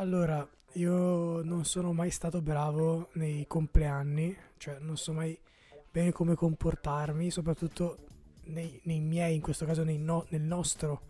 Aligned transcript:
Allora, 0.00 0.46
io 0.74 1.42
non 1.42 1.64
sono 1.64 1.92
mai 1.92 2.10
stato 2.10 2.40
bravo 2.40 3.08
nei 3.14 3.46
compleanni, 3.48 4.36
cioè 4.56 4.78
non 4.78 4.96
so 4.96 5.12
mai 5.12 5.36
bene 5.90 6.12
come 6.12 6.36
comportarmi, 6.36 7.30
soprattutto 7.32 7.96
nei, 8.44 8.80
nei 8.84 9.00
miei, 9.00 9.34
in 9.34 9.40
questo 9.40 9.64
caso 9.64 9.82
no- 9.84 10.26
nel 10.28 10.42
nostro 10.42 11.02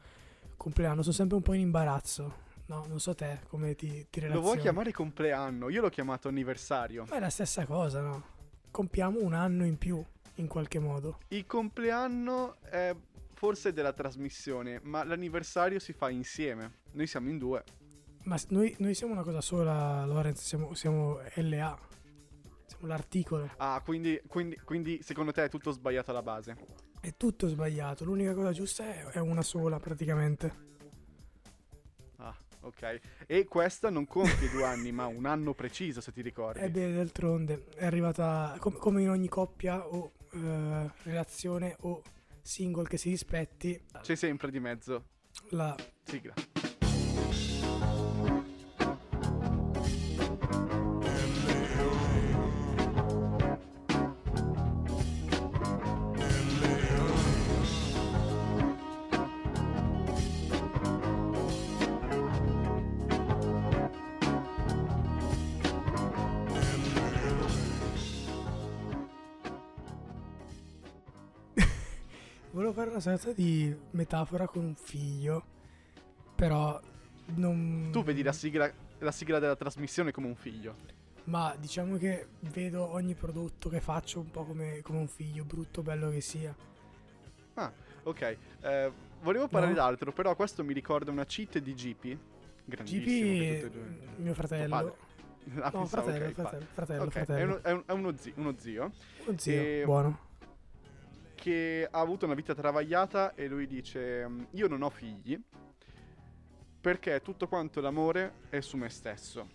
compleanno, 0.56 1.02
sono 1.02 1.14
sempre 1.14 1.36
un 1.36 1.42
po' 1.42 1.52
in 1.52 1.60
imbarazzo. 1.60 2.46
No, 2.66 2.86
non 2.88 2.98
so 2.98 3.14
te 3.14 3.40
come 3.48 3.74
ti, 3.74 4.06
ti 4.08 4.20
Lo 4.20 4.26
relazioni. 4.26 4.40
vuoi 4.40 4.58
chiamare 4.58 4.92
compleanno? 4.92 5.68
Io 5.68 5.82
l'ho 5.82 5.90
chiamato 5.90 6.28
anniversario. 6.28 7.04
Ma 7.10 7.16
è 7.16 7.20
la 7.20 7.30
stessa 7.30 7.66
cosa, 7.66 8.00
no? 8.00 8.24
Compiamo 8.70 9.20
un 9.20 9.34
anno 9.34 9.66
in 9.66 9.76
più, 9.76 10.02
in 10.36 10.46
qualche 10.46 10.78
modo. 10.78 11.18
Il 11.28 11.44
compleanno 11.46 12.56
è 12.62 12.94
forse 13.34 13.72
della 13.74 13.92
trasmissione, 13.92 14.80
ma 14.82 15.04
l'anniversario 15.04 15.78
si 15.78 15.92
fa 15.92 16.08
insieme. 16.08 16.76
Noi 16.92 17.06
siamo 17.06 17.28
in 17.28 17.38
due. 17.38 17.62
Ma 18.28 18.38
noi, 18.48 18.76
noi 18.80 18.92
siamo 18.94 19.14
una 19.14 19.22
cosa 19.22 19.40
sola, 19.40 20.04
Lorenzo, 20.04 20.42
siamo, 20.42 20.74
siamo 20.74 21.18
LA. 21.36 21.78
Siamo 22.66 22.86
l'articolo. 22.86 23.50
Ah, 23.56 23.80
quindi, 23.82 24.20
quindi, 24.26 24.54
quindi 24.62 25.00
secondo 25.02 25.32
te 25.32 25.44
è 25.44 25.48
tutto 25.48 25.70
sbagliato 25.70 26.10
alla 26.10 26.20
base? 26.22 26.54
È 27.00 27.14
tutto 27.16 27.48
sbagliato, 27.48 28.04
l'unica 28.04 28.34
cosa 28.34 28.52
giusta 28.52 28.84
è, 28.84 29.02
è 29.12 29.18
una 29.18 29.40
sola 29.40 29.78
praticamente. 29.78 30.66
Ah, 32.16 32.36
ok. 32.60 33.00
E 33.26 33.46
questa 33.46 33.88
non 33.88 34.06
compie 34.06 34.50
due 34.50 34.64
anni, 34.64 34.92
ma 34.92 35.06
un 35.06 35.24
anno 35.24 35.54
preciso, 35.54 36.02
se 36.02 36.12
ti 36.12 36.20
ricordi. 36.20 36.60
E 36.60 36.68
beh, 36.68 36.92
d'altronde 36.96 37.64
è 37.76 37.86
arrivata 37.86 38.54
com- 38.58 38.76
come 38.76 39.00
in 39.00 39.08
ogni 39.08 39.28
coppia 39.28 39.86
o 39.86 40.12
eh, 40.34 40.90
relazione 41.04 41.76
o 41.80 42.02
single 42.42 42.86
che 42.88 42.98
si 42.98 43.08
rispetti 43.08 43.82
C'è 44.02 44.14
sempre 44.16 44.50
di 44.50 44.60
mezzo. 44.60 45.06
la 45.50 45.74
Sigla. 46.04 46.34
Fare 72.78 72.90
una 72.90 73.00
sorta 73.00 73.32
di 73.32 73.76
metafora 73.90 74.46
con 74.46 74.64
un 74.64 74.76
figlio, 74.76 75.44
però 76.36 76.80
non... 77.34 77.88
Tu 77.90 78.04
vedi 78.04 78.22
la 78.22 78.32
sigla, 78.32 78.70
la 78.98 79.10
sigla 79.10 79.40
della 79.40 79.56
trasmissione 79.56 80.12
come 80.12 80.28
un 80.28 80.36
figlio. 80.36 80.76
Ma 81.24 81.56
diciamo 81.58 81.96
che 81.96 82.28
vedo 82.52 82.84
ogni 82.92 83.14
prodotto 83.14 83.68
che 83.68 83.80
faccio 83.80 84.20
un 84.20 84.30
po' 84.30 84.44
come, 84.44 84.80
come 84.82 84.98
un 84.98 85.08
figlio, 85.08 85.44
brutto 85.44 85.82
bello 85.82 86.08
che 86.10 86.20
sia. 86.20 86.54
Ok, 88.04 88.36
eh, 88.62 88.92
volevo 89.22 89.48
parlare 89.48 89.72
No. 89.74 89.78
d'altro, 89.80 90.12
però 90.12 90.36
questo 90.36 90.62
mi 90.62 90.72
ricorda 90.72 91.10
una 91.10 91.26
cheat 91.26 91.58
di 91.58 91.74
GP. 91.74 92.16
Due- 92.64 93.70
mio 94.18 94.34
fratello... 94.34 94.74
Ah, 94.76 94.92
No, 95.50 95.62
pensavo, 95.70 95.86
fratello, 95.86 96.26
ok, 96.26 96.32
fratello, 96.34 96.66
fratello, 96.74 97.02
Ok, 97.04 97.10
fratello. 97.10 97.62
È, 97.62 97.70
uno, 97.70 97.82
è 97.86 97.92
uno 97.92 98.14
zio 98.18 98.32
Uno 98.36 98.54
zio, 98.58 98.92
e- 99.52 99.82
buono. 99.84 100.27
Che 101.40 101.86
ha 101.88 102.00
avuto 102.00 102.24
una 102.24 102.34
vita 102.34 102.52
travagliata 102.54 103.34
e 103.34 103.46
lui 103.46 103.66
dice 103.68 104.28
"Mm, 104.28 104.42
io 104.50 104.66
non 104.66 104.82
ho 104.82 104.90
figli 104.90 105.40
perché 106.80 107.20
tutto 107.22 107.46
quanto 107.48 107.80
l'amore 107.80 108.34
è 108.50 108.60
su 108.60 108.76
me 108.76 108.88
stesso. 108.88 109.48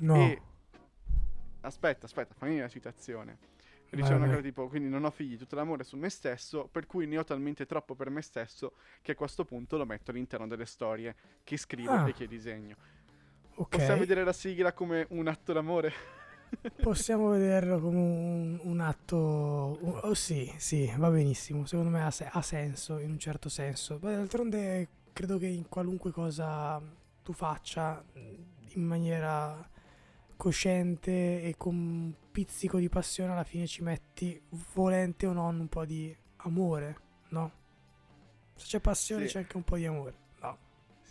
No, 0.00 0.16
E 0.16 0.40
aspetta, 1.60 2.06
aspetta, 2.06 2.34
fammi 2.36 2.58
la 2.58 2.68
citazione. 2.68 3.38
Dice 3.90 4.12
una 4.12 4.26
cosa 4.26 4.40
tipo, 4.42 4.68
quindi 4.68 4.88
non 4.90 5.04
ho 5.04 5.10
figli, 5.10 5.38
tutto 5.38 5.56
l'amore 5.56 5.80
è 5.80 5.84
su 5.84 5.96
me 5.96 6.10
stesso, 6.10 6.68
per 6.70 6.84
cui 6.86 7.06
ne 7.06 7.16
ho 7.18 7.24
talmente 7.24 7.64
troppo 7.64 7.94
per 7.94 8.10
me 8.10 8.20
stesso 8.20 8.74
che 9.00 9.12
a 9.12 9.14
questo 9.14 9.44
punto 9.46 9.78
lo 9.78 9.86
metto 9.86 10.10
all'interno 10.10 10.46
delle 10.46 10.66
storie 10.66 11.16
che 11.42 11.56
scrivo 11.56 11.92
Ah. 11.92 12.08
e 12.08 12.12
che 12.12 12.26
disegno. 12.26 12.76
ok. 13.54 13.68
Possiamo 13.76 13.98
vedere 14.00 14.24
la 14.24 14.32
sigla 14.34 14.72
come 14.74 15.06
un 15.10 15.26
atto 15.26 15.52
d'amore? 15.54 15.92
Possiamo 16.80 17.28
vederlo 17.30 17.80
come 17.80 17.98
un, 17.98 18.58
un 18.62 18.80
atto... 18.80 19.78
un- 19.80 20.00
oh, 20.02 20.14
sì, 20.14 20.52
sì, 20.56 20.92
va 20.96 21.10
benissimo. 21.10 21.66
Secondo 21.66 21.90
me 21.90 22.02
ha, 22.02 22.12
ha 22.30 22.42
senso, 22.42 22.98
in 22.98 23.10
un 23.10 23.18
certo 23.18 23.48
senso. 23.48 23.98
Beh, 23.98 24.14
d'altronde 24.16 24.88
credo 25.12 25.38
che 25.38 25.46
in 25.46 25.68
qualunque 25.68 26.10
cosa 26.10 26.80
tu 27.22 27.32
faccia 27.32 28.02
in 28.74 28.82
maniera 28.84 29.68
cosciente 30.36 31.42
e 31.42 31.54
con 31.56 31.74
un 31.74 32.12
pizzico 32.30 32.78
di 32.78 32.88
passione 32.88 33.32
alla 33.32 33.44
fine 33.44 33.66
ci 33.66 33.82
metti, 33.82 34.40
volente 34.74 35.26
o 35.26 35.32
non, 35.32 35.58
un 35.58 35.68
po' 35.68 35.84
di 35.84 36.16
amore, 36.38 36.96
no? 37.30 37.52
Se 38.54 38.66
c'è 38.66 38.80
passione 38.80 39.26
Sì. 39.26 39.32
c'è 39.32 39.38
anche 39.40 39.56
un 39.56 39.64
po' 39.64 39.76
di 39.76 39.86
amore. 39.86 40.14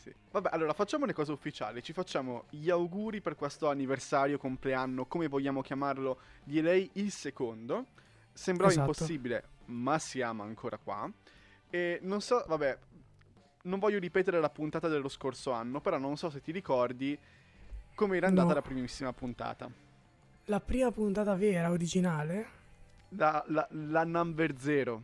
Sì. 0.07 0.15
Vabbè, 0.31 0.49
allora 0.51 0.73
facciamo 0.73 1.05
le 1.05 1.13
cose 1.13 1.31
ufficiali. 1.31 1.81
Ci 1.83 1.93
facciamo 1.93 2.45
gli 2.49 2.69
auguri 2.69 3.21
per 3.21 3.35
questo 3.35 3.69
anniversario, 3.69 4.37
compleanno, 4.37 5.05
come 5.05 5.27
vogliamo 5.27 5.61
chiamarlo, 5.61 6.19
di 6.43 6.61
lei 6.61 6.89
il 6.93 7.11
secondo. 7.11 7.85
Sembrava 8.33 8.71
Esatto. 8.71 8.89
impossibile, 8.91 9.43
ma 9.65 9.97
siamo 9.99 10.43
ancora 10.43 10.77
qua. 10.77 11.09
E 11.69 11.99
non 12.03 12.21
so, 12.21 12.43
vabbè, 12.47 12.77
non 13.63 13.79
voglio 13.79 13.99
ripetere 13.99 14.39
la 14.39 14.49
puntata 14.49 14.87
dello 14.87 15.09
scorso 15.09 15.51
anno, 15.51 15.81
però 15.81 15.97
non 15.97 16.15
so 16.17 16.29
se 16.29 16.39
ti 16.41 16.51
ricordi 16.51 17.17
come 17.95 18.17
era 18.17 18.27
andata 18.27 18.49
No. 18.49 18.53
la 18.53 18.61
primissima 18.61 19.11
puntata. 19.11 19.69
La 20.45 20.59
prima 20.61 20.91
puntata 20.91 21.35
vera, 21.35 21.71
originale, 21.71 22.47
La, 23.09 23.43
la, 23.47 23.67
la 23.71 24.03
number 24.05 24.53
zero. 24.57 25.03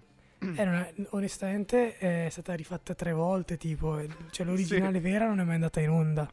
Eh, 0.56 0.66
non 0.66 0.74
è- 0.76 0.94
onestamente 1.12 1.98
è 1.98 2.28
stata 2.30 2.54
rifatta 2.54 2.94
tre 2.94 3.14
volte, 3.14 3.58
tipo, 3.58 4.00
cioè 4.32 4.46
l'originale 4.46 5.00
vera 5.00 5.26
non 5.28 5.40
è 5.40 5.44
mai 5.44 5.56
andata 5.56 5.80
in 5.80 5.90
onda. 5.90 6.32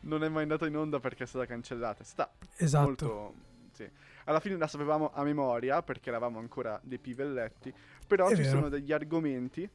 Non 0.00 0.24
è 0.24 0.28
mai 0.28 0.42
andata 0.42 0.66
in 0.66 0.76
onda 0.76 1.00
perché 1.00 1.24
è 1.24 1.26
stata 1.26 1.46
cancellata. 1.46 2.02
Sta 2.04 2.30
Esatto. 2.56 2.84
molto 2.84 3.34
sì. 3.72 3.88
alla 4.24 4.40
fine 4.40 4.56
la 4.56 4.66
sapevamo 4.66 5.10
a 5.14 5.22
memoria 5.24 5.82
perché 5.82 6.08
eravamo 6.10 6.38
ancora 6.38 6.78
dei 6.82 6.98
pivelletti 6.98 7.72
però 8.06 8.28
È 8.28 8.34
ci 8.36 8.42
vero. 8.42 8.54
sono 8.56 8.68
degli 8.68 8.92
argomenti 8.92 9.68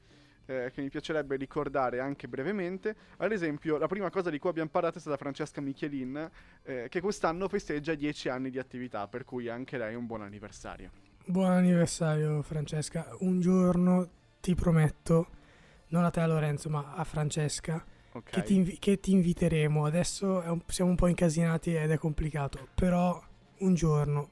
eh, 0.45 0.71
che 0.73 0.81
mi 0.81 0.89
piacerebbe 0.89 1.35
ricordare 1.35 1.99
anche 1.99 2.27
brevemente 2.27 2.95
ad 3.17 3.31
esempio 3.31 3.77
la 3.77 3.87
prima 3.87 4.09
cosa 4.11 4.29
di 4.29 4.37
cui 4.37 4.49
abbiamo 4.51 4.69
parlato 4.69 4.99
è 4.99 5.01
stata 5.01 5.17
Francesca 5.17 5.61
Michelin 5.61 6.29
eh, 6.63 6.85
che 6.89 7.01
quest'anno 7.01 7.47
festeggia 7.49 7.95
10 7.95 8.29
anni 8.29 8.49
di 8.51 8.59
attività 8.59 9.07
per 9.07 9.25
cui 9.25 9.49
anche 9.49 9.77
lei 9.79 9.95
un 9.95 10.05
buon 10.05 10.21
anniversario 10.21 10.91
Buon 11.29 11.51
anniversario 11.51 12.41
Francesca. 12.41 13.05
Un 13.19 13.41
giorno 13.41 14.09
ti 14.39 14.55
prometto, 14.55 15.27
non 15.88 16.05
a 16.05 16.09
te 16.09 16.21
a 16.21 16.25
Lorenzo, 16.25 16.69
ma 16.69 16.93
a 16.95 17.03
Francesca, 17.03 17.83
ok 18.13 18.29
che, 18.29 18.43
ti 18.43 18.55
invi- 18.55 18.79
che 18.79 19.01
ti 19.01 19.11
inviteremo. 19.11 19.85
Adesso 19.85 20.41
un- 20.45 20.61
siamo 20.67 20.91
un 20.91 20.95
po' 20.95 21.07
incasinati 21.07 21.75
ed 21.75 21.91
è 21.91 21.97
complicato, 21.97 22.69
però 22.73 23.21
un 23.57 23.73
giorno 23.73 24.29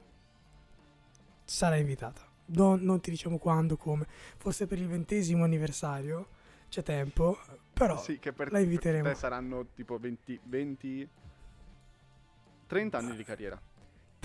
sarai 1.44 1.80
invitata. 1.80 2.22
Non, 2.46 2.80
non 2.80 2.98
ti 3.00 3.10
diciamo 3.10 3.36
quando, 3.36 3.76
come. 3.76 4.06
Forse 4.38 4.66
per 4.66 4.78
il 4.78 4.88
ventesimo 4.88 5.44
anniversario 5.44 6.28
c'è 6.70 6.82
tempo, 6.82 7.38
però 7.74 7.98
sì, 7.98 8.18
che 8.18 8.32
per, 8.32 8.50
la 8.50 8.58
inviteremo. 8.58 9.02
per 9.02 9.12
te 9.12 9.18
saranno 9.18 9.66
tipo 9.74 9.98
20, 9.98 10.40
20 10.44 11.08
30 12.66 12.98
anni 12.98 13.14
di 13.16 13.22
carriera 13.22 13.60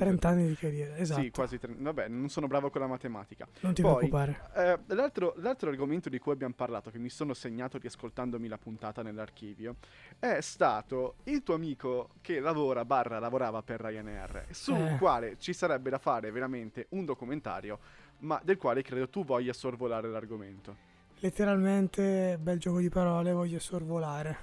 30 0.06 0.28
anni 0.30 0.48
di 0.48 0.56
carriera, 0.56 0.96
esatto. 0.98 1.22
sì 1.22 1.30
quasi 1.32 1.60
30 1.60 1.82
vabbè 1.84 2.08
non 2.08 2.30
sono 2.30 2.48
bravo 2.48 2.70
con 2.70 2.82
la 2.82 2.88
matematica 2.88 3.48
Non 3.60 3.74
ti 3.74 3.82
Poi- 3.82 4.08
preoccupare. 4.10 4.50
Eh, 4.56 4.96
l'altro, 4.96 5.34
l'altro 5.38 5.70
argomento 5.70 6.10
di 6.10 6.18
cui 6.20 6.32
abbiamo 6.34 6.54
parlato, 6.56 6.90
che 6.90 6.98
mi 6.98 7.10
sono 7.10 7.34
segnato 7.34 7.78
riascoltandomi 7.78 8.48
la 8.48 8.58
puntata 8.58 9.02
nell'archivio, 9.04 9.76
è 10.20 10.40
stato 10.42 11.16
il 11.26 11.44
tuo 11.44 11.54
amico 11.56 12.10
che 12.22 12.40
lavora, 12.40 12.84
barra 12.86 13.20
lavorava 13.20 13.62
per 13.62 13.80
Ryanair, 13.82 14.48
sul 14.50 14.76
Eh. 14.76 14.98
quale 14.98 15.38
ci 15.38 15.54
sarebbe 15.54 15.90
da 15.90 15.98
fare 16.00 16.32
veramente 16.32 16.88
un 16.90 17.06
documentario, 17.06 17.80
ma 18.20 18.40
del 18.44 18.58
quale 18.58 18.82
credo 18.82 19.10
tu 19.10 19.24
voglia 19.24 19.54
sorvolare 19.54 20.08
l'argomento. 20.10 20.90
Letteralmente, 21.20 22.38
bel 22.42 22.58
gioco 22.60 22.80
di 22.80 22.90
parole, 22.90 23.32
voglio 23.32 23.60
sorvolare. 23.60 24.38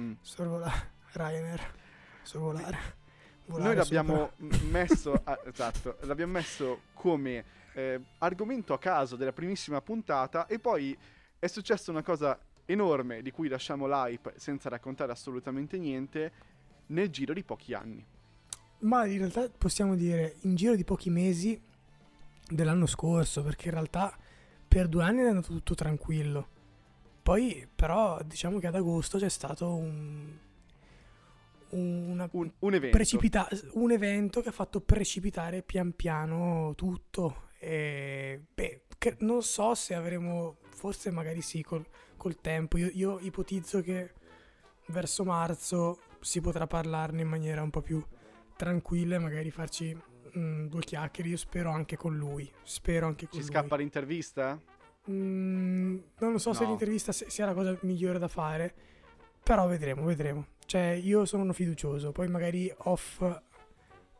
Mm. 0.00 0.12
Sorvolare. 0.22 0.90
Ryanair. 1.12 1.60
Sorvolare. 2.22 2.97
Volare 3.48 3.74
Noi 3.74 3.76
l'abbiamo 3.76 4.30
sopra. 4.38 4.58
messo, 4.70 5.20
ah, 5.24 5.38
esatto, 5.44 5.96
l'abbiamo 6.02 6.32
messo 6.32 6.80
come 6.94 7.44
eh, 7.72 8.00
argomento 8.18 8.74
a 8.74 8.78
caso 8.78 9.16
della 9.16 9.32
primissima 9.32 9.80
puntata 9.80 10.46
e 10.46 10.58
poi 10.58 10.96
è 11.38 11.46
successa 11.46 11.90
una 11.90 12.02
cosa 12.02 12.38
enorme 12.66 13.22
di 13.22 13.30
cui 13.30 13.48
lasciamo 13.48 13.86
l'hype 13.86 14.34
senza 14.36 14.68
raccontare 14.68 15.12
assolutamente 15.12 15.78
niente 15.78 16.32
nel 16.88 17.08
giro 17.08 17.32
di 17.32 17.42
pochi 17.42 17.72
anni. 17.72 18.04
Ma 18.80 19.06
in 19.06 19.18
realtà 19.18 19.48
possiamo 19.48 19.94
dire 19.96 20.36
in 20.42 20.54
giro 20.54 20.76
di 20.76 20.84
pochi 20.84 21.08
mesi 21.08 21.60
dell'anno 22.46 22.86
scorso, 22.86 23.42
perché 23.42 23.68
in 23.68 23.74
realtà 23.74 24.16
per 24.68 24.88
due 24.88 25.02
anni 25.02 25.20
è 25.20 25.26
andato 25.26 25.52
tutto 25.52 25.74
tranquillo. 25.74 26.56
Poi 27.22 27.66
però 27.74 28.20
diciamo 28.22 28.58
che 28.58 28.66
ad 28.66 28.74
agosto 28.74 29.18
c'è 29.18 29.28
stato 29.28 29.74
un, 29.74 30.36
una 31.70 32.07
un, 32.32 32.52
un 32.60 32.74
evento. 32.74 32.96
precipita- 32.96 33.48
un 33.72 33.90
evento 33.92 34.40
che 34.40 34.48
ha 34.48 34.52
fatto 34.52 34.80
precipitare 34.80 35.62
pian 35.62 35.92
piano 35.94 36.74
tutto. 36.76 37.46
E, 37.58 38.40
beh, 38.54 38.82
che- 38.98 39.16
non 39.20 39.42
so 39.42 39.74
se 39.74 39.94
avremo, 39.94 40.58
forse 40.70 41.10
magari 41.10 41.40
sì, 41.42 41.62
col, 41.62 41.84
col 42.16 42.40
tempo. 42.40 42.76
Io, 42.78 42.90
io 42.92 43.18
ipotizzo 43.20 43.80
che 43.82 44.12
verso 44.86 45.24
marzo 45.24 46.00
si 46.20 46.40
potrà 46.40 46.66
parlarne 46.66 47.22
in 47.22 47.28
maniera 47.28 47.62
un 47.62 47.70
po' 47.70 47.82
più 47.82 48.04
tranquilla 48.56 49.16
e 49.16 49.18
magari 49.18 49.50
farci 49.50 49.96
mm, 50.36 50.66
due 50.66 50.80
chiacchiere. 50.82 51.30
Io 51.30 51.36
spero 51.36 51.70
anche 51.70 51.96
con 51.96 52.16
lui. 52.16 52.50
Spero 52.62 53.06
anche 53.06 53.26
con 53.28 53.38
Ci 53.40 53.44
lui. 53.46 53.54
scappa 53.54 53.76
l'intervista? 53.76 54.60
Mm, 55.10 55.98
non 56.18 56.32
lo 56.32 56.38
so 56.38 56.52
se 56.52 56.64
No. 56.64 56.70
l'intervista 56.70 57.12
se- 57.12 57.30
sia 57.30 57.46
la 57.46 57.54
cosa 57.54 57.76
migliore 57.82 58.18
da 58.18 58.28
fare, 58.28 58.74
però 59.42 59.66
vedremo, 59.66 60.04
vedremo. 60.04 60.46
Cioè, 60.68 61.00
io 61.02 61.24
sono 61.24 61.44
uno 61.44 61.54
fiducioso, 61.54 62.12
poi 62.12 62.28
magari 62.28 62.70
off 62.84 63.22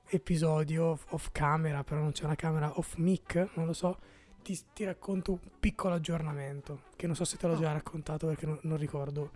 episodio, 0.07 0.99
off 1.11 1.29
camera, 1.31 1.85
però 1.85 2.01
non 2.01 2.13
c'è 2.13 2.25
una 2.25 2.37
camera, 2.37 2.79
off 2.79 2.95
mic, 2.97 3.51
non 3.53 3.67
lo 3.67 3.75
so, 3.75 3.99
ti, 4.43 4.59
ti 4.73 4.85
racconto 4.85 5.33
un 5.33 5.39
piccolo 5.61 5.93
aggiornamento, 5.93 6.85
che 6.97 7.07
non 7.07 7.15
so 7.15 7.27
se 7.27 7.37
te 7.37 7.47
l'ho 7.47 7.53
Oh. 7.53 7.59
già 7.59 7.73
raccontato 7.73 8.29
perché 8.29 8.47
non, 8.47 8.59
non 8.63 8.79
ricordo 8.79 9.33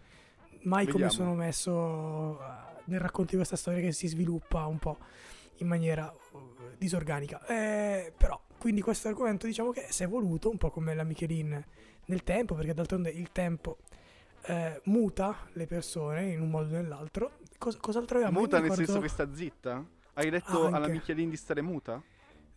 mai 0.62 0.87
come 0.87 1.05
Vediamo. 1.05 1.11
sono 1.12 1.35
messo 1.35 2.41
eh, 2.41 2.44
nel 2.87 3.00
racconto 3.00 3.32
di 3.32 3.37
questa 3.37 3.56
storia 3.56 3.82
che 3.82 3.93
si 3.93 4.06
sviluppa 4.06 4.64
un 4.64 4.79
po' 4.79 4.97
in 5.56 5.67
maniera 5.67 6.11
eh, 6.11 6.76
disorganica. 6.79 7.44
Eh, 7.47 8.11
però, 8.17 8.41
quindi 8.56 8.81
questo 8.81 9.09
argomento 9.09 9.47
diciamo 9.47 9.70
che 9.70 9.85
si 9.91 10.03
è 10.03 10.06
evoluto 10.06 10.49
un 10.49 10.56
po' 10.56 10.70
come 10.70 10.94
la 10.94 11.05
Michelin 11.05 11.62
nel 12.06 12.23
tempo, 12.23 12.55
perché 12.55 12.73
d'altronde 12.73 13.11
il 13.11 13.31
tempo 13.32 13.76
eh, 14.46 14.80
muta 14.84 15.48
le 15.52 15.66
persone 15.66 16.30
in 16.30 16.40
un 16.40 16.50
modo 16.50 16.68
o 16.68 16.72
nell'altro. 16.72 17.38
Cos- 17.58 17.76
cos'altro 17.76 18.16
avevamo? 18.18 18.40
Muta 18.40 18.58
nel 18.58 18.68
senso 18.68 18.80
ricordo- 18.80 19.02
che 19.02 19.08
sta 19.08 19.34
zitta? 19.34 19.84
Hai 20.14 20.30
detto 20.30 20.66
alla 20.66 20.76
Anche. 20.78 20.92
Michelin 20.92 21.30
di 21.30 21.36
stare 21.36 21.62
muta? 21.62 22.02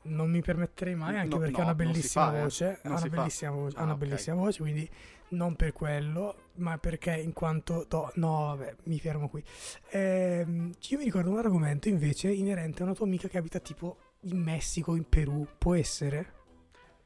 Non 0.07 0.29
mi 0.29 0.41
permetterei 0.41 0.93
mai, 0.93 1.15
anche 1.17 1.29
No, 1.29 1.37
perché 1.39 1.53
no, 1.53 1.59
ha 1.59 1.63
una 1.63 1.75
bellissima 1.75 2.25
fa, 2.29 2.37
eh. 2.37 2.41
voce. 2.41 2.65
Ha 2.83 2.89
Non 2.89 2.97
una 2.97 3.07
bellissima 3.09 3.51
voce, 3.51 3.77
ha 3.77 3.79
Ah, 3.79 3.83
una 3.83 3.93
ok. 3.93 3.97
bellissima 3.99 4.35
voce, 4.35 4.61
quindi 4.61 4.89
non 5.29 5.55
per 5.55 5.71
quello, 5.73 6.35
ma 6.55 6.77
perché 6.77 7.15
in 7.15 7.33
quanto. 7.33 7.85
do- 7.89 8.11
no, 8.15 8.29
vabbè, 8.55 8.75
mi 8.83 8.99
fermo 8.99 9.29
qui. 9.29 9.43
Ehm, 9.89 10.73
io 10.89 10.97
mi 10.97 11.03
ricordo 11.05 11.29
un 11.31 11.37
argomento 11.39 11.87
invece 11.89 12.31
inerente 12.31 12.81
a 12.81 12.85
una 12.85 12.93
tua 12.93 13.05
amica 13.05 13.27
che 13.27 13.37
abita 13.39 13.59
tipo 13.59 13.97
in 14.21 14.37
Messico, 14.41 14.95
in 14.95 15.07
Perù. 15.09 15.47
Può 15.57 15.73
essere? 15.73 16.33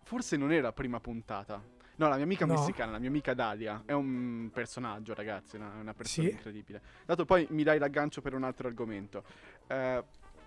Forse 0.03 0.35
non 0.37 0.51
era 0.51 0.63
la 0.63 0.73
prima 0.73 0.99
puntata. 0.99 1.61
No, 1.99 2.07
la 2.07 2.15
mia 2.15 2.23
amica 2.23 2.45
No. 2.45 2.53
messicana, 2.53 2.91
la 2.93 2.99
mia 2.99 3.09
amica 3.09 3.33
Dalia, 3.33 3.83
è 3.85 3.91
un 3.91 4.49
personaggio, 4.53 5.13
ragazzi, 5.13 5.57
una, 5.57 5.69
una 5.81 5.93
persona 5.93 6.27
Sì? 6.27 6.33
incredibile. 6.33 6.81
Dato 7.05 7.25
poi 7.25 7.45
mi 7.49 7.63
dai 7.63 7.77
l'aggancio 7.77 8.21
per 8.21 8.33
un 8.33 8.43
altro 8.43 8.69
argomento. 8.69 9.23
Eh, 9.67 10.03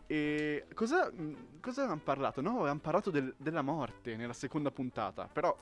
e 0.07 0.65
cosa, 0.73 1.11
cosa 1.61 1.81
avevamo 1.83 2.01
parlato? 2.03 2.41
No, 2.41 2.57
avevamo 2.61 2.81
parlato 2.81 3.11
del- 3.11 3.35
della 3.37 3.61
morte 3.61 4.17
nella 4.17 4.33
seconda 4.33 4.71
puntata, 4.71 5.29
però 5.31 5.55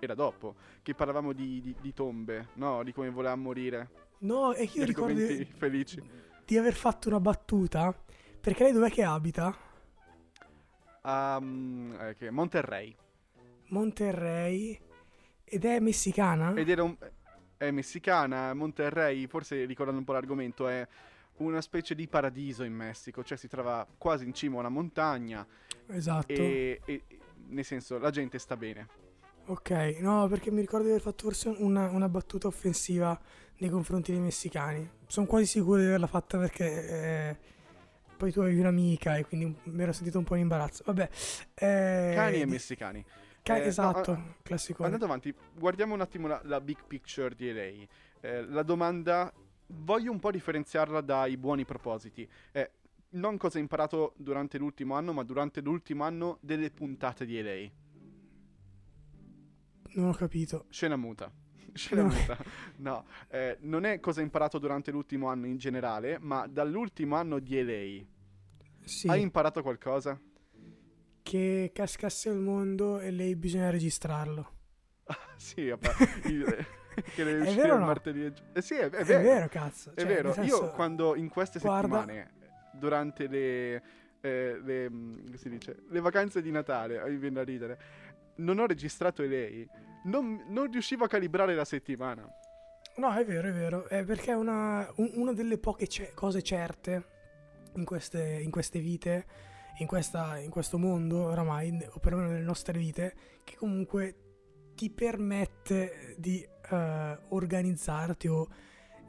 era 0.00 0.14
dopo, 0.14 0.56
che 0.82 0.94
parlavamo 0.94 1.32
di, 1.32 1.60
di- 1.60 1.76
di 1.80 1.92
tombe, 1.94 2.48
no? 2.54 2.82
Di 2.82 2.92
come 2.92 3.10
voleva 3.10 3.36
morire. 3.36 3.90
No, 4.18 4.52
e 4.54 4.68
io 4.72 4.84
ricordo 4.84 5.14
felici. 5.56 6.02
di 6.44 6.58
aver 6.58 6.74
fatto 6.74 7.08
una 7.08 7.20
battuta. 7.20 7.94
Perché 8.40 8.64
lei 8.64 8.72
dov'è 8.72 8.90
che 8.90 9.04
abita? 9.04 9.56
Um, 11.04 11.96
eh, 12.00 12.16
che- 12.16 12.30
Monterrey. 12.32 12.96
Monterrey. 13.68 14.80
Ed 15.50 15.64
è 15.64 15.78
messicana? 15.80 16.54
Ed 16.54 16.68
era 16.68 16.82
un... 16.82 16.96
È 17.56 17.70
messicana, 17.72 18.54
Monterrey, 18.54 19.26
forse 19.26 19.64
ricordando 19.64 19.98
un 19.98 20.04
po' 20.04 20.12
l'argomento, 20.12 20.68
è 20.68 20.86
una 21.38 21.60
specie 21.60 21.94
di 21.96 22.06
paradiso 22.06 22.62
in 22.62 22.72
Messico, 22.72 23.24
cioè 23.24 23.36
si 23.36 23.48
trova 23.48 23.86
quasi 23.98 24.24
in 24.24 24.32
cima 24.32 24.56
a 24.56 24.60
una 24.60 24.68
montagna 24.68 25.44
Esatto. 25.88 26.32
e, 26.32 26.80
e- 26.84 27.02
nel 27.48 27.64
senso 27.64 27.98
la 27.98 28.10
gente 28.10 28.38
sta 28.38 28.56
bene. 28.56 28.86
Ok, 29.46 29.70
no, 30.00 30.28
perché 30.28 30.50
mi 30.50 30.60
ricordo 30.60 30.84
di 30.84 30.90
aver 30.90 31.02
fatto 31.02 31.24
forse 31.24 31.48
una, 31.48 31.90
una 31.90 32.08
battuta 32.08 32.46
offensiva 32.46 33.18
nei 33.58 33.70
confronti 33.70 34.12
dei 34.12 34.20
messicani. 34.20 34.88
Sono 35.06 35.26
quasi 35.26 35.46
sicuro 35.46 35.80
di 35.80 35.86
averla 35.86 36.06
fatta 36.06 36.38
perché 36.38 36.88
eh, 36.88 37.36
poi 38.16 38.30
tu 38.30 38.40
avevi 38.40 38.60
un'amica 38.60 39.16
e 39.16 39.24
quindi 39.24 39.56
mi 39.64 39.82
ero 39.82 39.92
sentito 39.92 40.18
un 40.18 40.24
po' 40.24 40.34
in 40.34 40.42
imbarazzo. 40.42 40.82
Vabbè. 40.86 41.08
eh, 41.54 42.12
Cani 42.14 42.40
e 42.40 42.46
messicani. 42.46 43.04
Ca- 43.48 43.56
Eh, 43.56 43.60
no, 43.60 43.66
esatto, 43.66 44.12
ah, 44.12 44.34
classico. 44.42 44.84
Andando 44.84 45.04
avanti, 45.06 45.34
guardiamo 45.54 45.94
un 45.94 46.00
attimo 46.00 46.26
la, 46.26 46.40
la 46.44 46.60
big 46.60 46.84
picture 46.86 47.34
di 47.34 47.52
lei. 47.52 47.88
Eh, 48.20 48.44
la 48.46 48.62
domanda, 48.62 49.32
voglio 49.68 50.10
un 50.10 50.18
po' 50.18 50.30
differenziarla 50.30 51.00
dai 51.00 51.36
buoni 51.36 51.64
propositi. 51.64 52.28
Eh, 52.52 52.70
non 53.10 53.36
cosa 53.38 53.56
hai 53.56 53.62
imparato 53.62 54.12
durante 54.16 54.58
l'ultimo 54.58 54.94
anno, 54.94 55.12
ma 55.12 55.22
durante 55.22 55.60
l'ultimo 55.60 56.04
anno 56.04 56.38
delle 56.40 56.70
puntate 56.70 57.24
di 57.24 57.40
lei. 57.42 57.72
Non 59.94 60.08
ho 60.08 60.12
capito. 60.14 60.66
Scena 60.68 60.96
muta. 60.96 61.30
Scena 61.72 62.02
No. 62.02 62.08
muta. 62.08 62.36
No, 62.76 63.04
eh, 63.28 63.56
non 63.60 63.84
è 63.84 63.98
cosa 64.00 64.18
hai 64.20 64.24
imparato 64.26 64.58
durante 64.58 64.90
l'ultimo 64.90 65.28
anno 65.28 65.46
in 65.46 65.56
generale, 65.56 66.18
ma 66.20 66.46
dall'ultimo 66.46 67.16
anno 67.16 67.38
di 67.38 67.62
LA. 67.62 68.04
Sì, 68.84 69.08
Hai 69.08 69.20
imparato 69.22 69.62
qualcosa? 69.62 70.18
Che 71.28 71.70
cascasse 71.74 72.30
il 72.30 72.36
mondo 72.38 72.98
e 73.00 73.10
lei 73.10 73.36
bisogna 73.36 73.70
registrarlo. 73.70 74.52
sì, 75.36 75.68
vabbè, 75.68 75.88
il- 76.28 76.66
che 77.14 77.22
deve 77.24 77.44
È 77.44 77.48
uscire 77.48 77.68
no? 77.68 77.78
martedì. 77.78 78.32
Eh 78.52 78.60
sì, 78.62 78.74
è, 78.74 78.88
è 78.88 78.96
È 78.98 79.04
vero. 79.04 79.22
vero, 79.22 79.48
cazzo. 79.48 79.90
È 79.94 80.00
Cioè, 80.00 80.08
vero. 80.08 80.34
nel 80.34 80.46
Io 80.46 80.56
senso- 80.56 80.70
quando 80.72 81.14
in 81.16 81.28
queste 81.28 81.58
guarda- 81.60 81.98
settimane, 82.00 82.30
durante 82.72 83.26
le, 83.26 83.82
eh, 84.20 84.60
le, 84.62 84.90
mm, 84.90 85.24
come 85.24 85.36
si 85.36 85.48
dice, 85.50 85.76
le 85.88 86.00
vacanze 86.00 86.42
di 86.42 86.50
Natale, 86.50 87.00
mi 87.08 87.16
viene 87.16 87.36
da 87.36 87.44
ridere, 87.44 87.78
non 88.36 88.58
ho 88.58 88.66
registrato 88.66 89.22
lei, 89.22 89.68
non, 90.04 90.44
non 90.48 90.70
riuscivo 90.70 91.04
a 91.04 91.08
calibrare 91.08 91.54
la 91.54 91.64
settimana. 91.64 92.28
No, 92.96 93.12
è 93.14 93.24
vero, 93.24 93.48
è 93.48 93.52
vero. 93.52 93.86
È 93.86 94.02
perché 94.04 94.32
è 94.32 94.34
una, 94.34 94.90
un- 94.96 95.12
una 95.14 95.32
delle 95.32 95.58
poche 95.58 95.86
ce- 95.86 96.12
cose 96.14 96.42
certe 96.42 97.04
in 97.76 97.84
queste, 97.84 98.40
in 98.42 98.50
queste 98.50 98.80
vite, 98.80 99.24
in, 99.78 99.86
questa- 99.86 100.38
in 100.38 100.50
questo 100.50 100.78
mondo 100.78 101.24
oramai, 101.26 101.70
o 101.90 101.98
perlomeno 101.98 102.30
nelle 102.30 102.44
nostre 102.44 102.78
vite, 102.78 103.14
che 103.44 103.56
comunque 103.56 104.16
ti 104.74 104.90
permette 104.90 106.14
di 106.18 106.46
eh, 106.70 107.18
organizzarti 107.28 108.28
o 108.28 108.46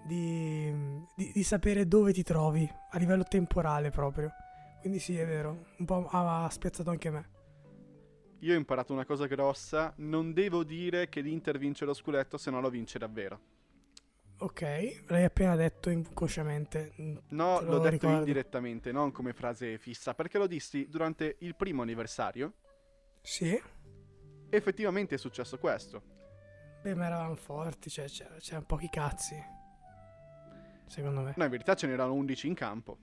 di, 0.06 0.72
di- 1.16 1.32
di 1.34 1.44
sapere 1.44 1.88
dove 1.88 2.14
ti 2.14 2.24
trovi 2.24 2.68
a 2.92 2.98
livello 2.98 3.24
temporale 3.24 3.90
proprio. 3.90 4.32
Quindi 4.80 5.00
sì, 5.00 5.18
è 5.18 5.26
vero, 5.26 5.66
un 5.78 5.86
po' 5.86 6.08
ha, 6.08 6.46
ha 6.46 6.50
spiazzato 6.50 6.90
anche 6.90 7.10
me. 7.10 7.30
Io 8.40 8.54
ho 8.54 8.58
imparato 8.58 8.94
una 8.94 9.06
cosa 9.06 9.26
grossa, 9.26 9.94
non 9.98 10.32
devo 10.32 10.64
dire 10.64 11.10
che 11.10 11.20
l'Inter 11.20 11.58
vince 11.58 11.84
lo 11.84 11.94
scudetto, 11.94 12.38
se 12.38 12.50
no 12.50 12.62
lo 12.62 12.70
vince 12.70 12.98
davvero. 12.98 13.40
Ok, 14.42 15.04
l'hai 15.08 15.24
appena 15.26 15.56
detto 15.56 15.90
inconsciamente. 15.90 16.94
mm, 17.02 17.18
No, 17.30 17.60
l'ho 17.62 17.80
detto 17.80 17.90
ricordo. 17.90 18.18
indirettamente, 18.20 18.92
non 18.94 19.12
come 19.12 19.34
frase 19.34 19.78
fissa, 19.78 20.14
perché 20.14 20.38
lo 20.38 20.48
dissi 20.48 20.88
durante 20.90 21.36
il 21.40 21.56
primo 21.56 21.82
anniversario. 21.82 22.54
Sì. 23.22 23.62
Effettivamente 24.50 25.16
è 25.16 25.18
successo 25.18 25.58
questo. 25.60 26.02
Beh, 26.82 26.96
ma 26.96 27.08
eravamo 27.08 27.36
forti, 27.36 27.90
cioè 27.90 28.06
c'era- 28.08 28.36
c'erano 28.40 28.66
pochi 28.66 28.88
cazzi. 28.90 29.36
Secondo 30.88 31.22
me. 31.22 31.34
No, 31.36 31.44
in 31.44 31.50
verità 31.50 31.76
ce 31.76 31.88
n'erano 31.88 32.14
11 32.14 32.48
in 32.48 32.54
campo. 32.56 32.98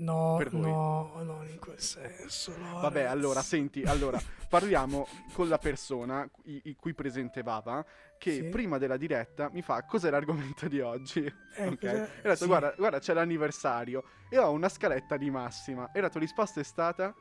No, 0.00 0.38
no, 0.50 1.22
non 1.22 1.46
in 1.48 1.58
quel 1.58 1.78
senso. 1.78 2.52
Vabbè, 2.80 3.02
allora, 3.02 3.42
senti, 3.42 3.82
allora, 3.82 4.18
parliamo 4.48 5.06
con 5.32 5.48
la 5.48 5.58
persona 5.58 6.28
i, 6.44 6.60
i 6.64 6.74
cui 6.74 6.94
presente 6.94 7.42
Vava, 7.42 7.84
che 8.18 8.32
Sì. 8.32 8.44
prima 8.44 8.78
della 8.78 8.96
diretta 8.96 9.50
mi 9.52 9.62
fa 9.62 9.82
cos'è 9.84 10.08
l'argomento 10.10 10.68
di 10.68 10.80
oggi. 10.80 11.24
Eh, 11.54 11.66
ok? 11.66 11.82
E 11.82 12.00
ho 12.00 12.06
detto, 12.22 12.36
Sì. 12.36 12.46
guarda, 12.46 12.74
guarda, 12.76 12.98
c'è 12.98 13.12
l'anniversario 13.12 14.04
e 14.30 14.38
ho 14.38 14.50
una 14.52 14.68
scaletta 14.68 15.16
di 15.16 15.30
massima. 15.30 15.90
E 15.92 16.00
la 16.00 16.08
tua 16.08 16.20
risposta 16.20 16.60
è 16.60 16.64
stata, 16.64 17.14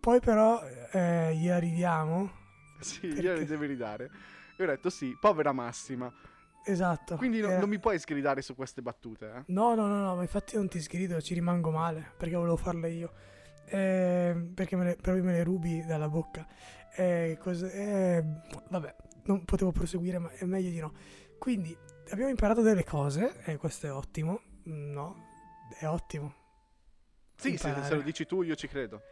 Poi 0.00 0.20
però 0.20 0.62
eh, 0.92 1.34
gli 1.34 1.48
arriviamo. 1.48 2.30
sì, 2.80 3.08
Perché? 3.08 3.20
gliele 3.20 3.44
devi 3.44 3.66
ridare. 3.66 4.10
E 4.56 4.64
ho 4.64 4.66
detto, 4.66 4.88
sì, 4.90 5.14
povera 5.20 5.52
massima. 5.52 6.10
Esatto. 6.70 7.16
Quindi 7.16 7.40
no- 7.40 7.48
era- 7.48 7.60
non 7.60 7.68
mi 7.68 7.78
puoi 7.78 7.98
sgridare 7.98 8.42
su 8.42 8.54
queste 8.54 8.82
battute, 8.82 9.26
eh? 9.34 9.42
No, 9.46 9.74
no, 9.74 9.86
no, 9.86 10.00
no, 10.00 10.14
ma 10.16 10.22
infatti 10.22 10.56
non 10.56 10.68
ti 10.68 10.80
sgrido, 10.80 11.20
ci 11.20 11.34
rimango 11.34 11.70
male, 11.70 12.12
perché 12.16 12.34
volevo 12.36 12.56
farle 12.56 12.90
io. 12.90 13.12
Eh, 13.66 14.50
perché 14.54 14.76
me 14.76 14.84
le, 14.84 14.96
proprio 15.00 15.22
me 15.24 15.32
le 15.32 15.42
rubi 15.44 15.84
dalla 15.84 16.08
bocca. 16.08 16.46
Eh, 16.94 17.38
cos- 17.40 17.62
eh, 17.62 18.24
vabbè, 18.68 18.96
non 19.24 19.44
potevo 19.44 19.72
proseguire, 19.72 20.18
ma 20.18 20.30
è 20.32 20.44
meglio 20.44 20.70
di 20.70 20.78
no. 20.78 20.92
Quindi, 21.38 21.76
abbiamo 22.10 22.30
imparato 22.30 22.60
delle 22.62 22.84
cose, 22.84 23.42
e 23.44 23.56
questo 23.56 23.86
è 23.86 23.92
ottimo. 23.92 24.40
No, 24.64 25.16
è 25.78 25.86
ottimo. 25.86 26.34
Sì, 27.36 27.56
se, 27.56 27.72
se 27.82 27.94
lo 27.94 28.02
dici 28.02 28.26
tu 28.26 28.42
io 28.42 28.56
ci 28.56 28.66
credo. 28.68 29.02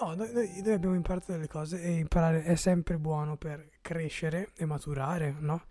No, 0.00 0.14
noi- 0.14 0.32
noi 0.32 0.72
abbiamo 0.72 0.94
imparato 0.94 1.32
delle 1.32 1.48
cose 1.48 1.80
e 1.82 1.90
imparare 1.92 2.42
è 2.42 2.54
sempre 2.56 2.98
buono 2.98 3.36
per 3.36 3.68
crescere 3.80 4.50
e 4.56 4.64
maturare, 4.64 5.34
no? 5.38 5.64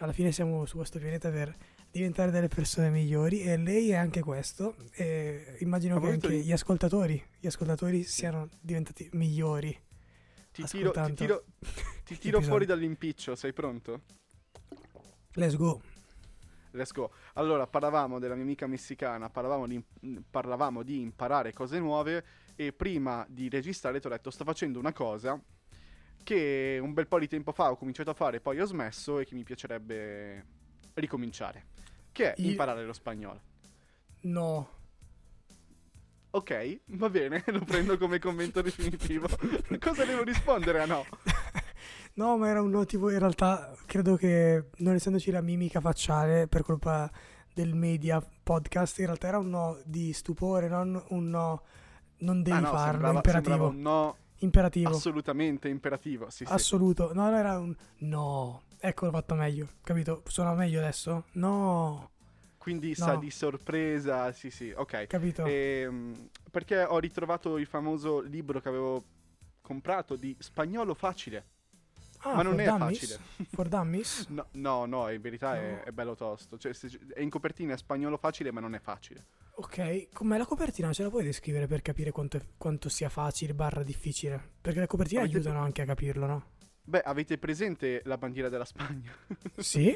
Alla 0.00 0.12
fine 0.12 0.32
siamo 0.32 0.64
su 0.64 0.76
questo 0.76 0.98
pianeta 0.98 1.28
per 1.30 1.54
diventare 1.90 2.30
delle 2.30 2.48
persone 2.48 2.88
migliori 2.88 3.42
e 3.42 3.58
lei 3.58 3.90
è 3.90 3.96
anche 3.96 4.22
questo. 4.22 4.74
E 4.92 5.56
immagino 5.60 6.00
che 6.00 6.08
anche 6.08 6.28
di- 6.28 6.42
gli 6.42 6.52
ascoltatori, 6.52 7.22
gli 7.38 7.46
ascoltatori 7.46 8.02
siano 8.04 8.48
diventati 8.60 9.10
migliori. 9.12 9.78
Ti 10.52 10.64
tiro, 10.64 10.90
ti 10.90 11.14
tiro, 11.14 11.44
ti 12.02 12.16
tiro 12.16 12.40
fuori 12.40 12.64
dall'impiccio, 12.64 13.34
sei 13.34 13.52
pronto? 13.52 14.02
Let's 15.34 15.56
go. 15.56 15.82
Let's 16.70 16.92
go. 16.92 17.12
Allora, 17.34 17.66
parlavamo 17.66 18.18
della 18.18 18.34
mia 18.34 18.44
amica 18.44 18.66
messicana, 18.66 19.28
parlavamo 19.28 19.66
di, 19.66 19.84
parlavamo 20.30 20.82
di 20.82 21.02
imparare 21.02 21.52
cose 21.52 21.78
nuove 21.78 22.24
e 22.56 22.72
prima 22.72 23.26
di 23.28 23.50
registrare 23.50 24.00
ti 24.00 24.06
ho 24.06 24.10
detto 24.10 24.30
sto 24.30 24.44
facendo 24.44 24.78
una 24.78 24.94
cosa 24.94 25.38
che 26.22 26.78
un 26.80 26.92
bel 26.92 27.06
po' 27.06 27.18
di 27.18 27.28
tempo 27.28 27.52
fa 27.52 27.70
ho 27.70 27.76
cominciato 27.76 28.10
a 28.10 28.14
fare, 28.14 28.40
poi 28.40 28.60
ho 28.60 28.64
smesso 28.66 29.18
e 29.18 29.24
che 29.24 29.34
mi 29.34 29.42
piacerebbe 29.44 30.44
ricominciare, 30.94 31.66
che 32.12 32.32
è 32.34 32.40
Io- 32.40 32.50
imparare 32.50 32.84
lo 32.84 32.92
spagnolo. 32.92 33.40
No. 34.22 34.68
Ok, 36.32 36.80
va 36.86 37.10
bene, 37.10 37.42
lo 37.48 37.64
prendo 37.64 37.98
come 37.98 38.18
commento 38.18 38.62
definitivo. 38.62 39.26
Cosa 39.80 40.04
devo 40.04 40.22
rispondere 40.22 40.80
a 40.82 40.86
no? 40.86 41.04
No, 42.14 42.36
ma 42.36 42.48
era 42.48 42.60
un 42.60 42.70
no 42.70 42.84
tipo 42.84 43.08
in 43.08 43.18
realtà 43.18 43.72
credo 43.86 44.16
che 44.16 44.70
non 44.78 44.94
essendoci 44.94 45.30
la 45.30 45.40
mimica 45.40 45.80
facciale 45.80 46.48
per 46.48 46.62
colpa 46.62 47.10
del 47.54 47.74
media 47.74 48.20
podcast, 48.42 48.98
in 48.98 49.06
realtà 49.06 49.28
era 49.28 49.38
un 49.38 49.48
no 49.48 49.80
di 49.84 50.12
stupore, 50.12 50.68
non 50.68 51.02
un 51.10 51.30
no 51.30 51.62
non 52.18 52.42
devi 52.42 52.56
ah 52.56 52.60
no, 52.60 52.66
farlo, 52.66 52.90
sembrava, 52.90 53.14
imperativo. 53.14 53.54
sembrava 53.54 53.68
un 53.70 53.80
no 53.80 54.16
Imperativo. 54.40 54.90
assolutamente 54.90 55.68
imperativo. 55.68 56.30
Sì, 56.30 56.44
sì. 56.44 56.52
Assoluto. 56.52 57.12
No, 57.14 57.28
no, 57.30 57.36
era 57.36 57.58
un 57.58 57.74
no. 57.98 58.62
Ecco, 58.78 59.04
l'ho 59.06 59.10
fatto 59.12 59.34
meglio. 59.34 59.68
Capito? 59.82 60.22
Suona 60.26 60.54
meglio 60.54 60.78
adesso? 60.80 61.24
No. 61.32 62.10
Quindi 62.56 62.94
sa 62.94 63.14
No. 63.14 63.18
di 63.18 63.30
sorpresa, 63.30 64.32
sì 64.32 64.50
sì, 64.50 64.70
ok. 64.74 65.06
Capito? 65.06 65.44
Ehm, 65.46 66.28
perché 66.50 66.82
ho 66.82 66.98
ritrovato 66.98 67.56
il 67.58 67.66
famoso 67.66 68.20
libro 68.20 68.60
che 68.60 68.68
avevo 68.68 69.02
comprato 69.62 70.16
di 70.16 70.34
spagnolo 70.38 70.94
facile. 70.94 71.44
ah, 72.22 72.34
ma 72.34 72.42
non 72.42 72.60
è 72.60 72.66
facile. 72.66 73.18
For 73.52 73.66
dummies? 73.68 74.26
No, 74.28 74.46
no, 74.52 74.84
no, 74.84 75.08
in 75.10 75.20
verità 75.22 75.56
è, 75.56 75.70
No. 75.76 75.82
è 75.84 75.90
bello 75.90 76.14
tosto. 76.14 76.58
Cioè, 76.58 76.74
se- 76.74 76.98
è 77.14 77.20
in 77.20 77.30
copertina 77.30 77.72
è 77.72 77.78
spagnolo 77.78 78.18
facile, 78.18 78.50
ma 78.50 78.60
non 78.60 78.74
è 78.74 78.78
facile. 78.78 79.24
Ok, 79.60 80.08
com'è 80.14 80.38
la 80.38 80.46
copertina? 80.46 80.90
Ce 80.92 81.02
la 81.02 81.10
puoi 81.10 81.22
descrivere 81.22 81.66
per 81.66 81.82
capire 81.82 82.10
quanto, 82.12 82.38
è- 82.38 82.42
quanto 82.56 82.88
sia 82.88 83.10
facile 83.10 83.52
barra 83.52 83.82
difficile? 83.82 84.52
Perché 84.58 84.80
le 84.80 84.86
copertine 84.86 85.20
Avete- 85.20 85.36
aiutano 85.36 85.60
anche 85.62 85.82
a 85.82 85.84
capirlo, 85.84 86.24
no? 86.26 86.44
Beh, 86.82 87.02
avete 87.02 87.36
presente 87.36 88.00
la 88.06 88.16
bandiera 88.16 88.48
della 88.48 88.64
Spagna? 88.64 89.12
Sì? 89.58 89.94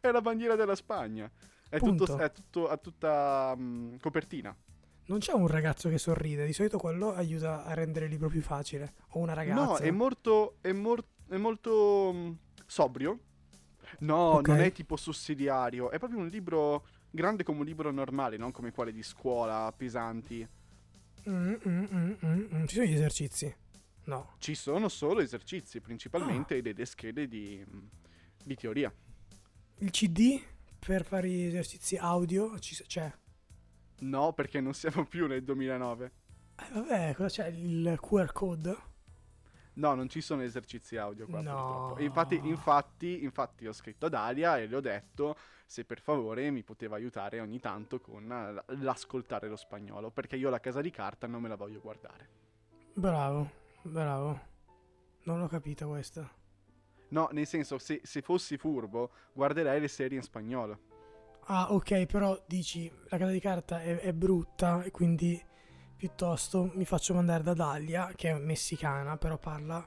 è 0.00 0.10
la 0.10 0.20
bandiera 0.20 0.54
della 0.54 0.74
Spagna. 0.74 1.30
È, 1.66 1.78
tutto, 1.78 2.18
è 2.18 2.30
tutto 2.30 2.68
a 2.68 2.76
tutta 2.76 3.54
mm, 3.56 3.96
copertina. 3.96 4.54
Non 5.06 5.18
c'è 5.18 5.32
un 5.32 5.46
ragazzo 5.46 5.88
che 5.88 5.96
sorride, 5.98 6.44
di 6.44 6.52
solito 6.52 6.76
quello 6.78 7.12
aiuta 7.14 7.64
a 7.64 7.72
rendere 7.72 8.04
il 8.04 8.10
libro 8.10 8.28
più 8.28 8.42
facile. 8.42 8.92
O 9.12 9.18
una 9.20 9.32
ragazza. 9.32 9.62
No, 9.64 9.76
è 9.78 9.90
molto. 9.90 10.58
È, 10.60 10.72
mor- 10.72 11.04
è 11.28 11.36
molto. 11.38 12.10
mm, 12.14 12.30
sobrio. 12.66 13.18
No, 14.00 14.16
Ok. 14.34 14.48
non 14.48 14.60
è 14.60 14.72
tipo 14.72 14.96
sussidiario. 14.96 15.90
È 15.90 15.98
proprio 15.98 16.18
un 16.20 16.28
libro 16.28 16.86
grande 17.14 17.44
come 17.44 17.60
un 17.60 17.64
libro 17.64 17.92
normale, 17.92 18.36
non 18.36 18.50
come 18.50 18.72
quelli 18.72 18.92
di 18.92 19.02
scuola, 19.02 19.72
pesanti. 19.74 20.46
Mm, 21.28 21.54
mm, 21.66 21.84
mm, 21.92 22.12
mm, 22.24 22.44
mm. 22.54 22.64
Ci 22.66 22.74
sono 22.74 22.86
gli 22.86 22.92
esercizi? 22.92 23.54
No. 24.04 24.34
Ci 24.38 24.54
sono 24.54 24.88
solo 24.88 25.20
esercizi, 25.20 25.80
principalmente, 25.80 26.56
e 26.56 26.62
delle 26.62 26.84
schede 26.84 27.28
di, 27.28 27.64
di 28.44 28.54
teoria. 28.56 28.92
Il 29.78 29.90
CD 29.90 30.42
per 30.78 31.04
fare 31.04 31.28
gli 31.28 31.46
esercizi 31.46 31.96
audio 31.96 32.54
c'è. 32.58 33.10
No, 34.00 34.32
perché 34.32 34.60
non 34.60 34.74
siamo 34.74 35.06
più 35.06 35.26
nel 35.26 35.44
2009. 35.44 36.12
Eh, 36.56 36.72
vabbè, 36.72 37.14
cosa 37.14 37.28
c'è? 37.28 37.48
Il 37.48 37.96
QR 38.00 38.32
code? 38.32 38.76
No, 39.76 39.94
non 39.94 40.08
ci 40.08 40.20
sono 40.20 40.42
esercizi 40.42 40.96
audio 40.96 41.26
qua, 41.26 41.40
No. 41.40 41.54
purtroppo. 41.54 42.00
Infatti, 42.02 42.40
infatti, 42.44 43.22
infatti 43.24 43.66
ho 43.66 43.72
scritto 43.72 44.06
ad 44.06 44.14
Alia 44.14 44.58
e 44.58 44.66
le 44.66 44.76
ho 44.76 44.80
detto 44.80 45.36
se 45.66 45.84
per 45.84 46.00
favore 46.00 46.50
mi 46.50 46.62
poteva 46.62 46.94
aiutare 46.96 47.40
ogni 47.40 47.58
tanto 47.58 48.00
con 48.00 48.26
l'ascoltare 48.66 49.48
lo 49.48 49.56
spagnolo, 49.56 50.10
perché 50.10 50.36
io 50.36 50.48
la 50.50 50.60
casa 50.60 50.80
di 50.80 50.90
carta 50.90 51.26
non 51.26 51.42
me 51.42 51.48
la 51.48 51.56
voglio 51.56 51.80
guardare. 51.80 52.28
Bravo, 52.92 53.50
bravo. 53.82 54.40
Non 55.24 55.40
l'ho 55.40 55.48
capita 55.48 55.86
questa. 55.86 56.30
No, 57.08 57.28
nel 57.32 57.46
senso, 57.46 57.78
se, 57.78 58.00
se 58.04 58.22
fossi 58.22 58.56
furbo, 58.56 59.10
guarderei 59.32 59.80
le 59.80 59.88
serie 59.88 60.18
in 60.18 60.22
spagnolo. 60.22 60.78
Ah, 61.46 61.72
ok, 61.72 62.06
però 62.06 62.40
dici 62.46 62.90
la 63.08 63.18
casa 63.18 63.30
di 63.32 63.40
carta 63.40 63.82
è, 63.82 63.98
è 63.98 64.12
brutta 64.12 64.82
e 64.82 64.90
quindi 64.90 65.42
piuttosto 65.96 66.70
mi 66.74 66.84
faccio 66.84 67.14
mandare 67.14 67.42
da 67.42 67.54
Dalia, 67.54 68.12
che 68.14 68.30
è 68.30 68.38
messicana, 68.38 69.16
però 69.16 69.38
parla... 69.38 69.84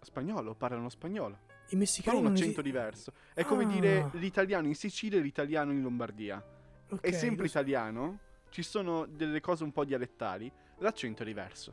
Spagnolo, 0.00 0.54
parlano 0.54 0.88
spagnolo. 0.88 1.38
I 1.66 1.70
Con 1.70 1.78
messicani 1.78 2.16
un 2.18 2.22
non 2.24 2.32
accento 2.32 2.60
esi- 2.60 2.68
diverso. 2.70 3.12
È 3.34 3.44
come 3.44 3.64
Ah. 3.64 3.68
dire 3.68 4.10
l'italiano 4.14 4.66
in 4.66 4.74
Sicilia 4.74 5.18
e 5.18 5.22
l'italiano 5.22 5.72
in 5.72 5.80
Lombardia. 5.82 6.42
Ok, 6.90 7.00
è 7.00 7.12
sempre 7.12 7.42
lo 7.42 7.48
italiano, 7.48 8.18
ci 8.50 8.62
sono 8.62 9.06
delle 9.06 9.40
cose 9.40 9.62
un 9.64 9.72
po' 9.72 9.84
dialettali, 9.84 10.52
l'accento 10.78 11.22
è 11.22 11.26
diverso. 11.26 11.72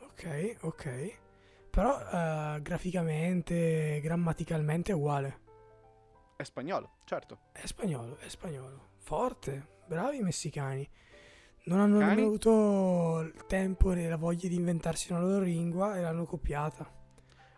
Ok, 0.00 0.56
ok. 0.62 1.18
Però 1.70 2.00
eh, 2.00 2.60
graficamente, 2.62 4.00
grammaticalmente 4.02 4.90
è 4.90 4.94
uguale. 4.94 5.40
È 6.34 6.42
spagnolo, 6.42 6.94
certo. 7.04 7.38
È 7.52 7.66
spagnolo, 7.66 8.16
è 8.18 8.28
spagnolo. 8.28 8.88
Forte, 8.96 9.68
bravi 9.86 10.20
messicani. 10.22 10.88
Non 11.68 11.80
hanno 11.80 11.98
Cani? 11.98 12.08
nemmeno 12.08 12.26
avuto 12.28 13.20
il 13.20 13.44
tempo 13.46 13.92
né 13.92 14.08
la 14.08 14.16
voglia 14.16 14.48
di 14.48 14.54
inventarsi 14.56 15.12
una 15.12 15.20
loro 15.20 15.44
lingua 15.44 15.96
e 15.96 16.00
l'hanno 16.00 16.24
copiata. 16.24 16.90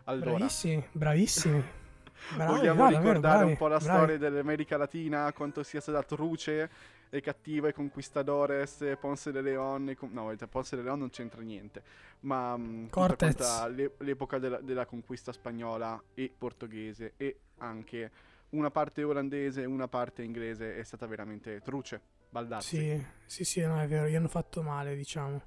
Allora, 0.05 0.37
Bravissimi, 0.37 0.85
bravissimi. 0.91 1.63
Bravi, 2.35 2.51
vogliamo 2.51 2.83
no, 2.83 2.89
ricordare 2.89 3.45
bravi, 3.45 3.45
un 3.45 3.55
po' 3.57 3.67
la 3.67 3.79
bravi. 3.79 3.97
storia 3.97 4.17
dell'America 4.17 4.77
Latina, 4.77 5.31
quanto 5.33 5.63
sia 5.63 5.81
stata 5.81 6.03
truce 6.03 6.69
e 7.09 7.19
cattiva 7.21 7.67
e 7.69 7.73
conquistadores, 7.73 8.81
e 8.81 8.95
Ponce 8.97 9.31
de 9.31 9.41
Leon, 9.41 9.89
e 9.89 9.95
com- 9.95 10.11
no, 10.11 10.33
Ponce 10.49 10.75
de 10.75 10.81
Leon 10.83 10.99
non 10.99 11.09
c'entra 11.09 11.41
niente, 11.41 11.83
ma 12.21 12.55
mm, 12.57 12.83
tutta 12.85 12.89
Cortez. 13.07 13.65
l'e- 13.69 13.95
l'epoca 13.99 14.37
della, 14.39 14.61
della 14.61 14.85
conquista 14.85 15.31
spagnola 15.31 16.01
e 16.13 16.31
portoghese 16.37 17.13
e 17.17 17.39
anche 17.57 18.11
una 18.49 18.69
parte 18.71 19.03
olandese 19.03 19.61
e 19.63 19.65
una 19.65 19.87
parte 19.87 20.21
inglese 20.23 20.75
è 20.77 20.83
stata 20.83 21.07
veramente 21.07 21.59
truce, 21.61 22.01
baldazzi. 22.31 22.77
Sì, 22.77 23.05
sì, 23.25 23.43
sì, 23.43 23.61
no, 23.61 23.79
è 23.79 23.87
vero, 23.87 24.07
gli 24.07 24.15
hanno 24.15 24.27
fatto 24.27 24.63
male, 24.63 24.95
diciamo. 24.95 25.41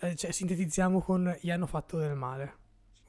Eh, 0.00 0.16
cioè, 0.16 0.32
sintetizziamo 0.32 1.00
con 1.02 1.36
gli 1.40 1.50
hanno 1.50 1.66
fatto 1.66 1.98
del 1.98 2.14
male. 2.16 2.56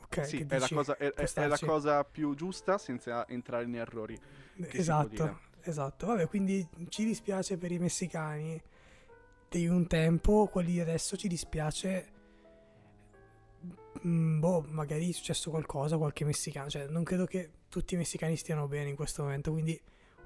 Ok, 0.04 0.26
Sì, 0.26 0.46
è 0.48 0.58
la, 0.60 0.68
cosa, 0.68 0.98
è- 0.98 1.12
è- 1.14 1.48
la 1.48 1.58
cosa 1.58 2.04
più 2.04 2.36
giusta 2.36 2.78
senza 2.78 3.26
entrare 3.30 3.64
in 3.64 3.76
errori. 3.76 4.20
Esatto, 4.72 5.40
esatto. 5.62 6.06
Vabbè, 6.08 6.28
quindi 6.28 6.68
ci 6.90 7.06
dispiace 7.06 7.58
per 7.58 7.72
i 7.72 7.80
messicani 7.80 8.62
di 9.48 9.68
un 9.68 9.88
tempo, 9.88 10.48
quelli 10.48 10.74
di 10.74 10.80
adesso 10.82 11.16
ci 11.16 11.30
dispiace. 11.30 12.12
mm, 14.06 14.40
boh, 14.40 14.66
magari 14.70 15.10
è 15.10 15.14
successo 15.14 15.50
qualcosa, 15.50 15.98
qualche 15.98 16.26
messicano. 16.26 16.70
Cioè, 16.70 16.88
non 16.88 17.04
credo 17.04 17.26
che 17.26 17.52
tutti 17.70 17.94
i 17.94 17.98
messicani 17.98 18.36
stiano 18.36 18.68
bene 18.68 18.90
in 18.90 18.96
questo 18.96 19.24
momento. 19.24 19.52
Quindi 19.52 19.80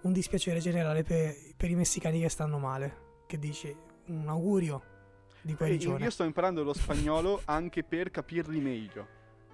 un 0.06 0.14
dispiacere 0.14 0.60
generale 0.60 1.04
per, 1.04 1.36
per 1.58 1.70
i 1.70 1.76
messicani 1.76 2.22
che 2.22 2.30
stanno 2.30 2.60
male. 2.60 3.24
Che 3.26 3.40
dici? 3.40 3.76
Un 4.08 4.28
augurio 4.28 4.84
di 5.42 5.54
E 5.54 5.56
guarigione. 5.56 6.04
io 6.04 6.10
sto 6.12 6.24
imparando 6.24 6.64
lo 6.64 6.74
spagnolo 6.74 7.42
anche 7.46 7.84
per 7.84 8.12
capirli 8.12 8.60
meglio. 8.60 9.08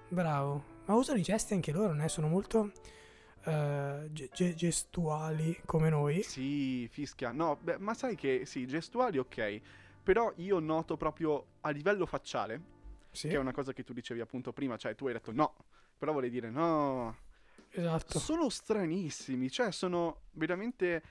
Bravo. 0.08 0.70
Ma 0.84 0.94
usano 0.94 1.18
i 1.18 1.22
gesti 1.22 1.54
anche 1.54 1.72
loro, 1.72 1.94
ne 1.94 2.08
sono 2.08 2.28
molto 2.28 2.70
eh, 3.44 4.08
ge- 4.10 4.28
ge- 4.32 4.54
gestuali 4.54 5.58
come 5.64 5.88
noi. 5.88 6.22
Sì, 6.22 6.86
fischia. 6.88 7.32
No, 7.32 7.56
beh, 7.60 7.78
ma 7.78 7.94
sai 7.94 8.14
che 8.14 8.42
sì, 8.44 8.66
gestuali 8.66 9.16
ok, 9.18 9.60
però 10.02 10.30
io 10.36 10.58
noto 10.58 10.96
proprio 10.98 11.46
a 11.60 11.70
livello 11.70 12.04
facciale, 12.04 12.60
Sì, 13.10 13.28
che 13.28 13.36
è 13.36 13.38
una 13.38 13.52
cosa 13.52 13.72
che 13.72 13.84
tu 13.84 13.94
dicevi 13.94 14.20
appunto 14.20 14.52
prima, 14.52 14.76
cioè 14.76 14.94
tu 14.94 15.06
hai 15.06 15.14
detto 15.14 15.32
no, 15.32 15.54
però 15.96 16.12
volevi 16.12 16.32
dire 16.34 16.50
no. 16.50 17.16
Esatto. 17.72 18.18
Sono 18.18 18.48
stranissimi, 18.48 19.50
cioè 19.50 19.70
sono 19.72 20.22
veramente 20.32 21.02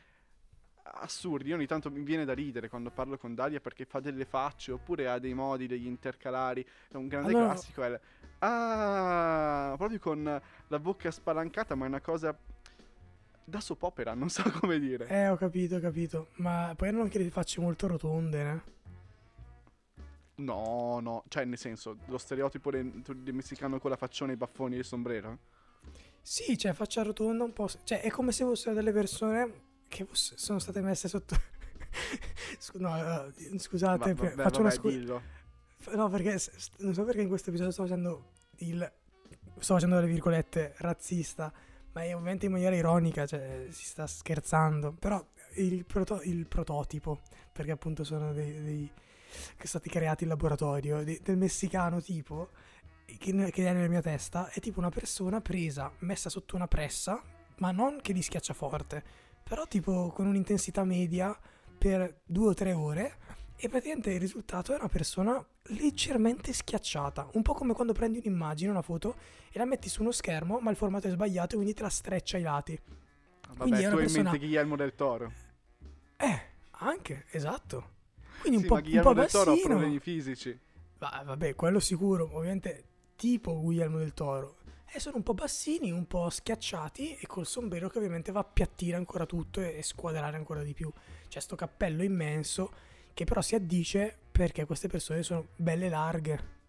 assurdi. 0.84 1.50
Io 1.50 1.56
ogni 1.56 1.68
tanto 1.68 1.91
mi 1.91 2.01
viene 2.03 2.25
da 2.25 2.34
ridere 2.34 2.68
quando 2.70 2.89
parlo 2.89 3.18
con 3.18 3.36
Dalia 3.36 3.60
perché 3.60 3.86
fa 3.86 4.00
delle 4.00 4.25
facce 4.25 4.72
oppure 4.72 5.08
ha 5.08 5.20
dei 5.20 5.34
modi, 5.34 5.68
degli 5.68 5.86
intercalari. 5.86 6.65
È 6.89 6.96
un 6.96 7.08
grande 7.08 7.30
Allora- 7.30 7.46
classico 7.53 7.84
è 7.84 7.88
il 7.89 8.00
Ah, 8.44 9.75
proprio 9.77 10.00
con 10.00 10.41
la 10.68 10.80
bocca 10.80 11.12
spalancata, 11.12 11.75
ma 11.75 11.86
è 11.86 11.88
una 11.88 12.01
cosa 12.01 12.36
da 13.44 13.60
soap 13.60 13.84
opera, 13.84 14.15
non 14.15 14.30
so 14.30 14.41
come 14.60 14.80
dire. 14.80 15.06
Eh, 15.08 15.27
ho 15.27 15.36
capito, 15.38 15.75
ho 15.75 15.80
capito. 15.80 16.30
Ma 16.38 16.74
poi 16.75 16.88
hanno 16.89 17.01
anche 17.03 17.20
le 17.20 17.30
facce 17.30 17.62
molto 17.62 17.86
rotonde, 17.86 18.44
né? 18.44 18.62
No, 20.36 21.00
no, 21.01 21.24
cioè 21.27 21.46
nel 21.46 21.60
senso, 21.60 21.98
lo 22.08 22.18
stereotipo 22.18 22.72
del, 22.72 22.89
del 22.89 23.34
messicano 23.36 23.77
con 23.80 23.91
la 23.91 23.96
faccione, 23.96 24.34
i 24.34 24.38
baffoni 24.38 24.74
e 24.75 24.80
il 24.80 24.86
sombrero. 24.86 25.38
Sì, 26.21 26.57
cioè 26.57 26.73
faccia 26.73 27.01
rotonda 27.03 27.43
un 27.43 27.53
po'. 27.53 27.69
Cioè, 27.83 28.01
è 28.01 28.09
come 28.09 28.31
se 28.31 28.43
fossero 28.45 28.73
delle 28.75 28.91
persone 28.91 29.51
che 29.87 30.05
fosse- 30.05 30.37
sono 30.37 30.59
state 30.59 30.81
messe 30.81 31.07
sotto. 31.07 31.35
No, 32.75 33.27
eh, 33.27 33.59
scusate, 33.59 34.13
Va- 34.13 34.21
vabbè, 34.23 34.35
faccio 34.35 34.43
vabbè, 34.43 34.59
una 34.59 34.69
scusa. 34.69 35.21
No, 35.95 36.09
perché 36.09 36.39
non 36.77 36.93
so 36.93 37.03
perché 37.03 37.21
in 37.21 37.27
questo 37.27 37.49
episodio 37.49 37.73
sto 37.73 37.83
facendo 37.83 38.31
il. 38.57 38.91
Sto 39.59 39.73
facendo 39.73 39.95
delle 39.95 40.07
virgolette 40.07 40.73
razzista, 40.77 41.51
ma 41.91 42.03
è 42.03 42.13
ovviamente 42.15 42.45
in 42.45 42.53
maniera 42.53 42.75
ironica, 42.75 43.25
cioè 43.25 43.67
si 43.71 43.83
sta 43.85 44.07
scherzando. 44.07 44.93
Però 44.93 45.23
il, 45.55 45.83
proto- 45.85 46.21
il 46.23 46.47
prototipo, 46.47 47.19
perché 47.51 47.71
appunto 47.71 48.03
sono 48.05 48.31
dei, 48.31 48.61
dei- 48.61 48.91
che 48.93 49.67
sono 49.67 49.81
stati 49.81 49.89
creati 49.89 50.23
in 50.23 50.29
laboratorio, 50.29 51.03
di- 51.03 51.19
del 51.21 51.37
messicano 51.37 52.01
tipo, 52.01 52.51
che, 53.17 53.31
ne- 53.31 53.51
che 53.51 53.67
è 53.67 53.74
nella 53.74 53.88
mia 53.88 54.01
testa, 54.01 54.50
è 54.50 54.60
tipo 54.60 54.79
una 54.79 54.89
persona 54.89 55.41
presa, 55.41 55.91
messa 56.00 56.29
sotto 56.29 56.55
una 56.55 56.67
pressa, 56.67 57.22
ma 57.58 57.72
non 57.72 58.00
che 58.01 58.13
li 58.13 58.22
schiaccia 58.22 58.53
forte, 58.53 59.03
però 59.43 59.67
tipo 59.67 60.10
con 60.12 60.27
un'intensità 60.27 60.84
media 60.84 61.38
per 61.77 62.22
due 62.25 62.48
o 62.50 62.53
tre 62.53 62.74
ore 62.74 63.17
e 63.55 63.70
praticamente 63.70 64.12
il 64.12 64.20
risultato 64.20 64.74
è 64.74 64.77
una 64.77 64.88
persona 64.88 65.43
leggermente 65.65 66.51
schiacciata, 66.53 67.29
un 67.34 67.41
po' 67.43 67.53
come 67.53 67.74
quando 67.74 67.93
prendi 67.93 68.22
un'immagine, 68.24 68.72
una 68.72 68.81
foto 68.81 69.15
e 69.51 69.60
la 69.60 69.65
metti 69.65 69.89
su 69.89 70.01
uno 70.01 70.12
schermo, 70.12 70.60
ma 70.60 70.72
il 70.72 70.77
formato 70.77 71.08
è 71.08 71.12
sbagliato 71.12 71.53
e 71.53 71.55
quindi 71.58 71.74
te 71.74 71.84
la 71.84 71.89
streccia 71.89 72.38
ai 72.38 72.43
lati. 72.43 72.79
Quindi 73.58 73.72
Vabbè, 73.72 73.77
è 73.77 73.81
tu 73.81 73.86
una 73.88 73.89
in 73.96 73.98
persona- 73.98 74.24
mente 74.31 74.38
Guillermo 74.46 74.75
del 74.75 74.96
Toro. 74.96 75.31
Eh, 76.17 76.41
anche, 76.72 77.25
esatto. 77.31 77.89
Quindi 78.39 78.58
un 78.58 78.63
sì, 78.63 78.67
po', 78.70 78.74
ma 78.75 78.79
un 78.79 78.86
Guillermo 78.86 79.13
po' 79.13 79.20
del 79.20 79.29
Toro 79.29 79.51
ha 79.51 79.58
problemi 79.62 80.00
fisici. 80.00 80.60
Va- 80.98 81.22
vabbè, 81.25 81.53
quello 81.55 81.79
sicuro, 81.79 82.29
ovviamente 82.36 82.86
tipo 83.21 83.59
Guillermo 83.61 83.99
del 83.99 84.15
Toro. 84.15 84.57
E 84.91 84.99
sono 84.99 85.17
un 85.17 85.23
po' 85.23 85.35
bassini, 85.35 85.91
un 85.91 86.07
po' 86.07 86.29
schiacciati 86.31 87.15
e 87.17 87.27
col 87.27 87.45
sombrero 87.45 87.87
che 87.87 87.99
ovviamente 87.99 88.31
va 88.31 88.39
a 88.39 88.41
appiattire 88.41 88.97
ancora 88.97 89.27
tutto 89.27 89.61
e, 89.61 89.77
e 89.77 89.83
squadrare 89.83 90.35
ancora 90.37 90.63
di 90.63 90.73
più. 90.73 90.91
C'è 91.29 91.39
sto 91.39 91.55
cappello 91.55 92.01
immenso 92.03 92.73
che 93.13 93.23
però 93.25 93.41
si 93.41 93.53
addice 93.53 94.17
perché 94.31 94.65
queste 94.65 94.87
persone 94.87 95.21
sono 95.21 95.49
belle 95.55 95.87
larghe. 95.87 96.59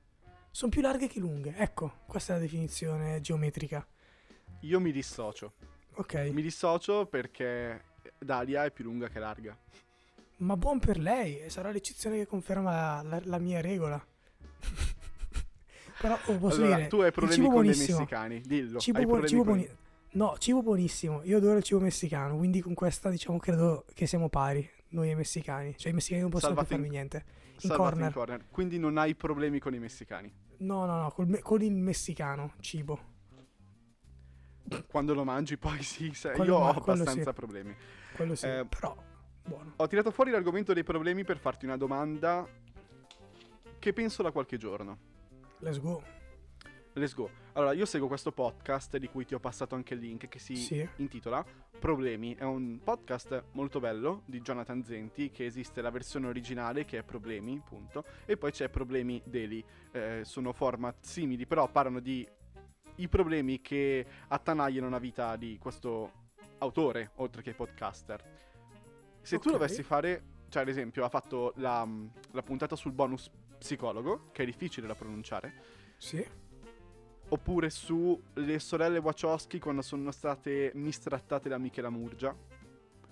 Sono 0.50 0.70
più 0.70 0.82
larghe 0.82 1.08
che 1.08 1.20
lunghe. 1.20 1.54
Ecco, 1.56 2.00
questa 2.06 2.34
è 2.34 2.36
la 2.36 2.42
definizione 2.42 3.20
geometrica. 3.22 3.84
Io 4.60 4.78
mi 4.78 4.92
dissocio. 4.92 5.54
Ok, 5.94 6.14
Mi 6.32 6.42
dissocio 6.42 7.06
perché 7.06 7.84
Dalia 8.18 8.64
è 8.64 8.70
più 8.70 8.84
lunga 8.84 9.08
che 9.08 9.18
larga. 9.18 9.58
ma 10.38 10.56
buon 10.56 10.78
per 10.80 10.98
lei, 10.98 11.48
sarà 11.50 11.70
l'eccezione 11.70 12.18
che 12.18 12.26
conferma 12.26 12.70
la, 12.70 13.02
la- 13.02 13.22
la 13.24 13.38
mia 13.38 13.60
regola. 13.62 14.04
però 16.02 16.18
oh, 16.26 16.36
posso 16.38 16.60
allora, 16.60 16.76
dire, 16.76 16.88
tu 16.88 16.96
hai 17.00 17.12
problemi 17.12 17.36
cibo 17.36 17.46
con 17.46 17.54
buonissimo. 17.62 17.98
messicani, 17.98 18.40
dillo. 18.42 18.78
Cibo, 18.80 19.02
buon- 19.04 19.26
cibo 19.26 19.44
con- 19.44 19.52
buoni- 19.56 19.68
No, 20.14 20.34
cibo 20.38 20.62
buonissimo. 20.62 21.22
Io 21.22 21.38
adoro 21.38 21.56
il 21.56 21.62
cibo 21.62 21.80
messicano, 21.80 22.36
quindi 22.36 22.60
con 22.60 22.74
questa 22.74 23.08
diciamo 23.08 23.38
credo 23.38 23.86
che 23.94 24.06
siamo 24.06 24.28
pari, 24.28 24.68
noi 24.88 25.08
e 25.08 25.12
i 25.12 25.14
messicani. 25.14 25.74
Cioè 25.78 25.90
i 25.92 25.94
messicani 25.94 26.20
non 26.20 26.30
possono 26.30 26.52
più 26.54 26.62
Salvati 26.66 26.74
in- 26.74 26.80
farmi 26.90 26.96
niente. 26.96 27.24
salvati 27.56 28.00
in 28.00 28.12
corner. 28.12 28.44
Quindi 28.50 28.78
non 28.78 28.98
hai 28.98 29.14
problemi 29.14 29.58
con 29.58 29.72
i 29.72 29.78
messicani. 29.78 30.30
No, 30.58 30.84
no, 30.84 31.00
no, 31.00 31.10
col 31.12 31.28
me- 31.28 31.38
con 31.40 31.62
il 31.62 31.72
messicano, 31.72 32.52
cibo. 32.60 33.10
Quando 34.86 35.14
lo 35.14 35.24
mangi 35.24 35.56
poi 35.56 35.82
sì, 35.82 36.12
se- 36.14 36.32
io 36.44 36.56
ho 36.56 36.68
abbastanza 36.68 37.30
sì. 37.30 37.32
problemi. 37.32 37.74
Quello 38.14 38.34
sì, 38.34 38.46
Eh, 38.46 38.66
però 38.68 38.94
buono. 39.44 39.72
Ho 39.76 39.86
tirato 39.86 40.10
fuori 40.10 40.30
l'argomento 40.30 40.72
dei 40.72 40.84
problemi 40.84 41.24
per 41.24 41.38
farti 41.38 41.64
una 41.64 41.76
domanda 41.76 42.46
che 43.78 43.92
penso 43.92 44.22
da 44.22 44.30
qualche 44.30 44.56
giorno. 44.58 45.10
Let's 45.62 45.78
go. 45.80 46.02
Let's 46.94 47.14
go. 47.14 47.30
Allora, 47.54 47.72
io 47.72 47.86
seguo 47.86 48.08
questo 48.08 48.32
podcast 48.32 48.96
di 48.96 49.08
cui 49.08 49.24
ti 49.24 49.34
ho 49.34 49.38
passato 49.40 49.74
anche 49.74 49.94
il 49.94 50.00
link 50.00 50.28
che 50.28 50.38
si 50.38 50.56
Sì. 50.56 50.86
intitola 50.96 51.44
Problemi. 51.78 52.34
È 52.34 52.44
un 52.44 52.80
podcast 52.82 53.44
molto 53.52 53.80
bello 53.80 54.22
di 54.26 54.40
Jonathan 54.40 54.82
Zenti 54.84 55.30
che 55.30 55.44
esiste 55.46 55.80
la 55.80 55.90
versione 55.90 56.26
originale 56.26 56.84
che 56.84 56.98
è 56.98 57.02
Problemi, 57.02 57.60
punto. 57.64 58.04
E 58.26 58.36
poi 58.36 58.50
c'è 58.50 58.68
Problemi 58.68 59.22
Daily. 59.24 59.64
Eh, 59.92 60.20
sono 60.24 60.52
format 60.52 60.96
simili, 61.00 61.46
però 61.46 61.68
parlano 61.70 62.00
di 62.00 62.26
i 62.96 63.08
problemi 63.08 63.60
che 63.60 64.04
attanagliano 64.28 64.88
la 64.90 64.98
vita 64.98 65.36
di 65.36 65.56
questo 65.58 66.12
autore, 66.58 67.12
oltre 67.16 67.40
che 67.42 67.54
podcaster. 67.54 68.22
Se 69.22 69.38
tu 69.38 69.48
Ok. 69.48 69.54
dovessi 69.54 69.82
fare, 69.82 70.22
cioè 70.50 70.62
ad 70.62 70.68
esempio 70.68 71.04
ha 71.04 71.08
fatto 71.08 71.52
la, 71.56 71.88
la 72.32 72.42
puntata 72.42 72.76
sul 72.76 72.92
bonus 72.92 73.30
psicologo, 73.62 74.28
che 74.32 74.42
è 74.42 74.46
difficile 74.46 74.86
da 74.86 74.94
pronunciare, 74.94 75.52
Sì. 75.96 76.24
oppure 77.28 77.70
su 77.70 78.20
le 78.34 78.58
sorelle 78.58 78.98
Wachowski 78.98 79.58
quando 79.58 79.82
sono 79.82 80.10
state 80.10 80.72
mistrattate 80.74 81.48
da 81.48 81.58
Michela 81.58 81.88
Murgia. 81.90 82.34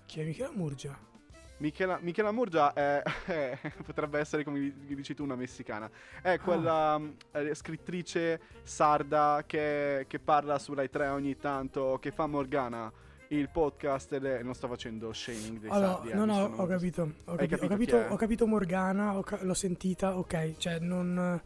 Chi 0.05 0.19
è 0.21 0.25
Michela 0.25 0.51
Murgia? 0.53 1.09
Michela, 1.57 1.99
Michela 2.01 2.31
Murgia 2.31 2.73
è, 2.73 3.01
è- 3.25 3.57
potrebbe 3.85 4.19
essere, 4.19 4.43
come 4.43 4.59
di- 4.59 4.95
dici 4.95 5.13
tu, 5.13 5.23
una 5.23 5.35
messicana. 5.35 5.89
È 6.21 6.39
quella 6.39 6.97
mm, 6.97 7.09
eh, 7.33 7.53
scrittrice 7.55 8.41
sarda 8.63 9.43
che, 9.45 10.05
che 10.07 10.19
parla 10.19 10.57
su 10.59 10.73
Rai 10.73 10.89
3 10.89 11.07
ogni 11.09 11.37
tanto, 11.37 11.97
che 12.01 12.11
fa 12.11 12.25
Morgana, 12.25 12.91
il 13.31 13.49
podcast 13.49 14.13
ed 14.13 14.25
è... 14.25 14.41
Non 14.43 14.53
sto 14.53 14.67
facendo 14.67 15.11
shaming 15.13 15.59
dei 15.59 15.69
Allora, 15.69 15.93
sardi. 15.93 16.09
eh, 16.09 16.13
no, 16.15 16.25
no, 16.25 16.43
ho 16.57 16.65
capito. 16.65 17.01
Ho, 17.25 17.35
capi- 17.35 17.47
capito 17.47 17.65
ho 17.65 17.67
capito, 17.67 17.97
ho 17.97 18.15
capito 18.15 18.47
Morgana, 18.47 19.17
ho 19.17 19.21
ca- 19.23 19.43
l'ho 19.43 19.53
sentita, 19.53 20.17
ok. 20.17 20.57
Cioè, 20.57 20.79
non. 20.79 21.41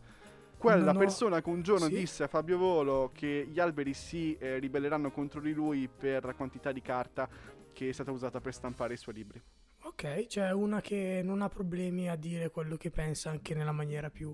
Quella 0.58 0.86
non 0.86 0.96
ho- 0.96 1.00
persona 1.00 1.42
che 1.42 1.50
un 1.50 1.62
giorno 1.62 1.86
Sì? 1.88 1.96
disse 1.96 2.24
a 2.24 2.28
Fabio 2.28 2.58
Volo 2.58 3.12
che 3.14 3.48
gli 3.50 3.60
alberi 3.60 3.94
si 3.94 4.36
eh, 4.40 4.58
ribelleranno 4.58 5.12
contro 5.12 5.40
di 5.42 5.54
lui 5.54 5.88
per 5.88 6.24
la 6.26 6.34
quantità 6.34 6.72
di 6.72 6.82
carta 6.82 7.30
che 7.72 7.90
è 7.90 7.92
stata 7.92 8.12
usata 8.12 8.40
per 8.42 8.54
stampare 8.54 8.94
i 8.94 8.98
suoi 8.98 9.16
libri. 9.16 9.40
Ok, 9.84 10.26
cioè 10.28 10.52
una 10.52 10.82
che 10.82 11.22
non 11.24 11.42
ha 11.44 11.50
problemi 11.50 12.10
a 12.10 12.16
dire 12.16 12.50
quello 12.50 12.78
che 12.78 12.90
pensa 12.90 13.30
anche 13.30 13.54
nella 13.54 13.72
maniera 13.74 14.10
più 14.10 14.34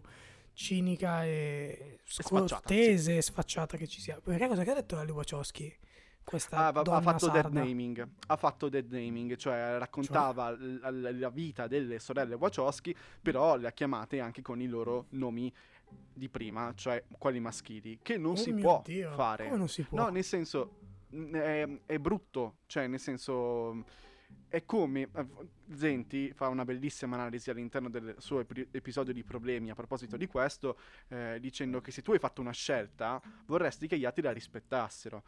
cinica 0.54 1.26
e 1.26 2.00
sfacciata, 2.06 2.48
scortese 2.48 3.18
e 3.18 3.22
sfacciata 3.22 3.76
che 3.76 3.88
ci 3.88 4.00
sia. 4.00 4.20
Perché 4.24 4.48
cosa 4.48 4.64
che 4.64 4.72
ha 4.72 4.76
detto 4.76 4.98
Ali 4.98 5.12
Wachowski? 5.12 5.76
Questa 6.32 6.67
Ah, 6.67 6.72
va- 6.72 6.80
ha 6.82 7.02
fatto 7.02 7.30
dead 7.30 7.44
sarda. 7.44 7.60
naming. 7.62 8.08
Ha 8.28 8.38
fatto 8.38 8.70
dead 8.70 8.89
naming, 8.89 9.36
cioè 9.36 9.78
raccontava 9.78 10.50
l- 10.52 10.80
l- 10.82 11.20
la 11.20 11.30
vita 11.30 11.67
delle 11.67 12.00
sorelle 12.00 12.36
Wachowski, 12.36 12.96
però 13.22 13.58
le 13.58 13.67
ha 13.67 13.72
chiamate 13.74 14.22
anche 14.22 14.41
con 14.41 14.62
i 14.62 14.67
loro 14.67 15.08
nomi 15.10 15.54
di 16.13 16.30
prima, 16.30 16.72
cioè 16.74 17.04
quelli 17.17 17.41
maschili, 17.41 18.00
che 18.02 18.17
non 18.17 18.32
Oh 18.32 18.36
si 18.38 18.54
può 18.54 18.82
Dio, 18.86 19.12
fare. 19.12 19.44
Come 19.46 19.58
non 19.58 19.67
si 19.67 19.84
può? 19.84 19.98
No, 20.04 20.08
nel 20.08 20.24
senso 20.24 20.78
è, 21.10 21.67
è 21.86 21.98
brutto, 22.00 22.60
cioè 22.67 22.88
nel 22.88 23.00
senso 23.02 23.84
è 24.48 24.63
come 24.65 25.10
eh, 25.13 25.26
Zenti 25.74 26.32
fa 26.34 26.48
una 26.48 26.63
bellissima 26.63 27.15
analisi 27.17 27.50
all'interno 27.50 27.89
del 27.89 28.15
suo 28.20 28.39
epi- 28.39 28.65
episodio 28.72 29.12
di 29.12 29.24
problemi 29.26 29.70
a 29.70 29.76
proposito 29.76 30.15
di 30.15 30.28
questo, 30.28 30.78
eh, 31.10 31.38
dicendo 31.41 31.82
che 31.82 31.91
se 31.91 32.02
tu 32.02 32.13
hai 32.13 32.20
fatto 32.20 32.39
una 32.39 32.52
scelta 32.52 33.22
vorresti 33.48 33.88
che 33.88 33.98
gli 33.98 34.06
altri 34.06 34.22
la 34.22 34.32
rispettassero. 34.32 35.24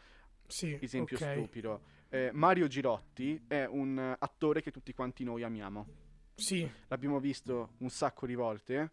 Sì, 0.54 0.78
Esempio 0.80 1.18
ok. 1.18 1.32
stupido. 1.32 1.82
Eh, 2.10 2.30
Mario 2.32 2.68
Girotti 2.68 3.44
è 3.48 3.66
un 3.66 4.16
attore 4.20 4.62
che 4.62 4.70
tutti 4.70 4.94
quanti 4.94 5.24
noi 5.24 5.42
amiamo. 5.42 5.88
Sì, 6.36 6.70
L'abbiamo 6.88 7.20
visto 7.20 7.74
un 7.80 7.90
sacco 7.90 8.28
di 8.28 8.36
volte, 8.36 8.92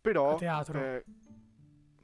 però... 0.00 0.34
a 0.34 0.38
teatro. 0.38 0.78
eh, 0.80 1.04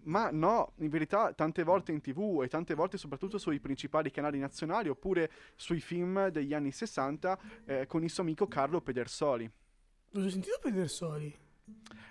ma 0.05 0.31
no, 0.31 0.73
in 0.79 0.89
verità 0.89 1.33
tante 1.35 1.63
volte 1.63 1.93
in 1.93 2.01
tv 2.01 2.41
e 2.43 2.49
tante 2.49 2.75
volte 2.75 2.97
soprattutto 2.97 3.37
sui 3.39 3.61
principali 3.61 4.11
canali 4.11 4.39
nazionali 4.39 4.89
oppure 4.89 5.31
sui 5.55 5.81
film 5.81 6.29
degli 6.29 6.55
anni 6.55 6.73
60 6.73 7.39
eh, 7.67 7.87
con 7.87 8.03
il 8.03 8.11
suo 8.11 8.23
amico 8.23 8.49
Carlo 8.49 8.81
Pedersoli. 8.81 9.49
L'ho 10.11 10.29
sentito 10.31 10.59
Pedersoli. 10.61 11.37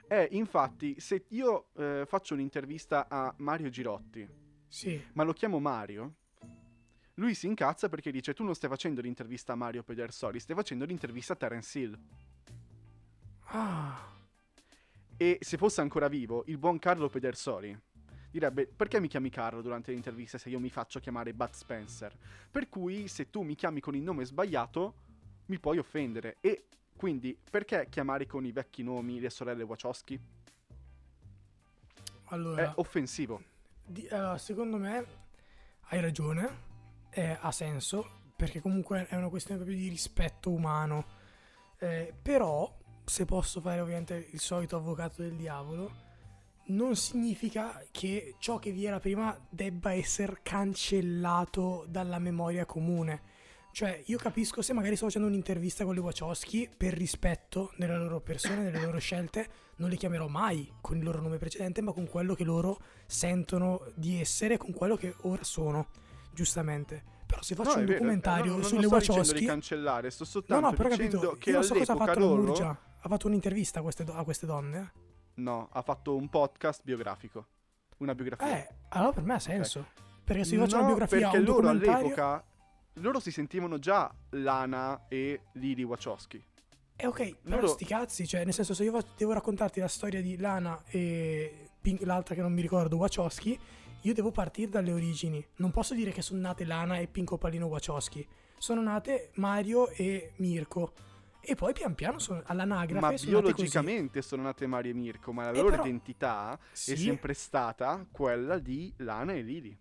Eh, 0.08 0.28
infatti, 0.32 1.00
se 1.00 1.26
io 1.30 1.69
eh, 1.76 2.04
faccio 2.06 2.34
un'intervista 2.36 3.08
a 3.10 3.34
Mario 3.39 3.69
Girotti, 3.69 4.26
Sì. 4.67 5.02
ma 5.13 5.23
lo 5.23 5.34
chiamo 5.34 5.60
Mario, 5.60 6.13
lui 7.17 7.34
si 7.36 7.45
incazza 7.47 7.89
perché 7.89 8.12
dice 8.12 8.34
tu 8.34 8.43
non 8.43 8.56
stai 8.56 8.69
facendo 8.69 9.01
l'intervista 9.01 9.53
a 9.53 9.56
Mario 9.56 9.84
Pedersoli, 9.84 10.39
stai 10.39 10.56
facendo 10.56 10.86
l'intervista 10.86 11.34
a 11.34 11.36
Terence 11.36 11.77
Hill. 11.80 11.99
Ah, 13.49 13.97
E 15.17 15.38
se 15.41 15.58
fosse 15.58 15.82
ancora 15.82 16.08
vivo, 16.08 16.43
il 16.47 16.58
buon 16.58 16.80
Carlo 16.80 17.10
Pedersoli 17.10 17.77
direbbe 18.30 18.67
perché 18.67 18.99
mi 18.99 19.08
chiami 19.08 19.30
Carlo 19.30 19.62
durante 19.62 19.91
l'intervista 19.91 20.38
se 20.38 20.49
io 20.49 20.60
mi 20.60 20.69
faccio 20.69 20.99
chiamare 20.99 21.34
Bud 21.34 21.51
Spencer? 21.51 22.15
Per 22.51 22.69
cui 22.69 23.08
se 23.08 23.30
tu 23.30 23.41
mi 23.41 23.56
chiami 23.56 23.80
con 23.80 23.95
il 23.95 24.03
nome 24.03 24.25
sbagliato 24.25 24.95
mi 25.47 25.60
puoi 25.60 25.77
offendere. 25.80 26.38
E 26.41 26.65
quindi 26.95 27.38
perché 27.49 27.88
chiamare 27.89 28.25
con 28.27 28.45
i 28.45 28.51
vecchi 28.51 28.84
nomi 28.84 29.19
le 29.19 29.30
sorelle 29.30 29.63
Wachowski? 29.63 30.19
allora, 32.25 32.71
È 32.71 32.71
offensivo. 32.75 33.41
di- 33.86 34.08
allora, 34.10 34.38
secondo 34.38 34.77
me 34.77 35.06
hai 35.89 36.01
ragione, 36.01 36.66
eh, 37.10 37.38
ha 37.39 37.52
senso, 37.52 38.32
perché 38.36 38.62
comunque 38.62 39.08
è 39.08 39.15
una 39.15 39.30
questione 39.30 39.60
proprio 39.60 39.78
di 39.78 39.89
rispetto 39.89 40.52
umano. 40.52 41.06
Eh, 41.80 42.13
però, 42.22 42.76
se 43.06 43.26
posso 43.26 43.62
fare 43.62 43.80
ovviamente 43.80 44.30
il 44.32 44.39
solito 44.39 44.76
avvocato 44.76 45.22
del 45.22 45.36
diavolo, 45.36 46.06
non 46.67 46.96
significa 46.96 47.84
che 47.91 48.36
ciò 48.39 48.60
che 48.60 48.72
vi 48.72 48.86
era 48.86 49.00
prima 49.00 49.38
debba 49.50 49.93
essere 49.93 50.39
cancellato 50.43 51.86
dalla 51.88 52.20
memoria 52.20 52.65
comune. 52.65 53.36
Cioè, 53.72 54.02
io 54.08 54.17
capisco 54.17 54.62
se 54.62 54.74
magari 54.74 54.96
sto 54.96 55.06
facendo 55.06 55.28
un'intervista 55.28 55.86
con 55.86 55.93
le 55.93 56.00
Wachowski 56.00 56.67
per 56.76 56.93
rispetto 56.93 57.72
delle 57.78 57.96
loro 57.96 58.20
persone, 58.22 58.63
delle 58.63 58.82
loro 58.82 58.98
scelte, 58.98 59.48
non 59.76 59.89
le 59.89 59.96
chiamerò 59.98 60.28
mai 60.28 60.74
con 60.82 60.98
il 60.98 61.04
loro 61.04 61.22
nome 61.22 61.38
precedente, 61.38 61.82
ma 61.82 61.91
con 61.91 62.08
quello 62.08 62.34
che 62.34 62.43
loro 62.43 62.80
sentono 63.06 63.86
di 63.93 64.20
essere, 64.20 64.58
con 64.58 64.74
quello 64.74 64.96
che 64.96 65.13
ora 65.22 65.43
sono, 65.43 65.89
giustamente. 66.38 67.04
Però 67.26 67.41
se 67.41 67.56
faccio 67.56 67.71
No, 67.73 67.80
un 67.80 67.86
vero, 67.86 67.97
documentario 67.97 68.43
eh, 68.45 68.47
no, 68.47 68.54
non 68.54 68.63
sulle 68.63 68.84
sto 68.86 68.95
dicendo 68.97 69.12
Wachowski... 69.17 69.39
di 69.39 69.45
cancellare, 69.45 70.10
sto 70.12 70.23
No, 70.23 70.30
soltanto 70.30 70.65
no, 70.69 70.73
però 70.76 70.89
dicendo 70.89 71.19
capito, 71.19 71.38
che 71.38 71.50
io 71.50 71.56
non 71.56 71.63
so 71.65 71.73
cosa 71.73 71.93
ha 71.93 71.95
fatto 71.97 72.19
loro... 72.19 72.41
Murgia. 72.43 72.82
Ha 73.00 73.10
fatto 73.10 73.28
un'intervista 73.28 73.80
a 73.80 73.82
queste, 73.82 74.04
do- 74.04 74.13
a 74.13 74.23
queste 74.23 74.45
donne. 74.45 74.80
eh. 74.80 75.00
No, 75.36 75.67
ha 75.71 75.82
fatto 75.82 76.15
un 76.15 76.30
podcast 76.30 76.82
biografico. 76.84 77.47
Una 77.97 78.13
biografia. 78.15 78.58
Eh, 78.58 78.69
allora 78.89 79.12
per 79.13 79.23
me 79.23 79.34
ha 79.34 79.39
senso. 79.39 79.88
Perché 80.23 80.43
se 80.45 80.56
io 80.56 80.62
faccio 80.62 80.76
no, 80.76 80.84
una 80.84 80.88
biografia 80.93 81.19
perché 81.32 81.38
un 81.38 81.43
loro 81.43 81.69
all'epoca 81.69 82.43
loro 82.93 83.19
si 83.19 83.32
sentivano 83.32 83.78
già 83.80 84.13
Lana 84.32 85.06
e 85.08 85.41
Lily 85.54 85.84
Wachowski. 85.84 86.43
Eh 86.95 87.06
ok, 87.08 87.36
però 87.43 87.56
Loro- 87.58 87.67
sti 87.67 87.86
cazzi, 87.86 88.26
cioè 88.28 88.43
nel 88.43 88.54
senso 88.54 88.73
se 88.73 88.84
io 88.84 88.97
devo 89.17 89.34
raccontarti 89.34 89.80
la 89.80 89.88
storia 89.88 90.21
di 90.21 90.38
Lana 90.38 90.82
e 90.88 91.69
Pink- 91.80 92.02
l'altra 92.04 92.34
che 92.36 92.41
non 92.41 92.52
mi 92.54 92.62
ricordo, 92.62 92.95
Wachowski, 92.97 93.60
io 94.01 94.13
devo 94.13 94.31
partire 94.31 94.69
dalle 94.69 94.91
origini. 94.91 95.45
Non 95.57 95.71
posso 95.71 95.93
dire 95.93 96.12
che 96.12 96.21
sono 96.21 96.39
nate 96.41 96.63
Lana 96.65 96.97
e 96.97 97.07
Pinco 97.07 97.38
Palino 97.38 97.67
Wachowski. 97.67 98.25
Sono 98.57 98.81
nate 98.81 99.31
Mario 99.36 99.89
e 99.89 100.33
Mirko. 100.38 100.93
E 101.39 101.55
poi 101.55 101.71
pian 101.73 101.95
piano 101.95 102.19
sono 102.19 102.41
all'anagrafe 102.45 103.12
Ma 103.12 103.17
sono 103.17 103.39
biologicamente 103.39 104.21
sono 104.21 104.41
nate 104.43 104.67
Mario 104.67 104.91
e 104.91 104.95
Mirko, 104.95 105.31
ma 105.31 105.43
la 105.45 105.51
Eh, 105.51 105.55
loro 105.55 105.69
però- 105.69 105.83
identità 105.86 106.60
Sì, 106.71 106.91
è 106.93 106.95
sempre 106.97 107.33
stata 107.33 108.05
quella 108.12 108.60
di 108.60 108.93
Lana 108.97 109.33
e 109.33 109.41
Lily. 109.41 109.77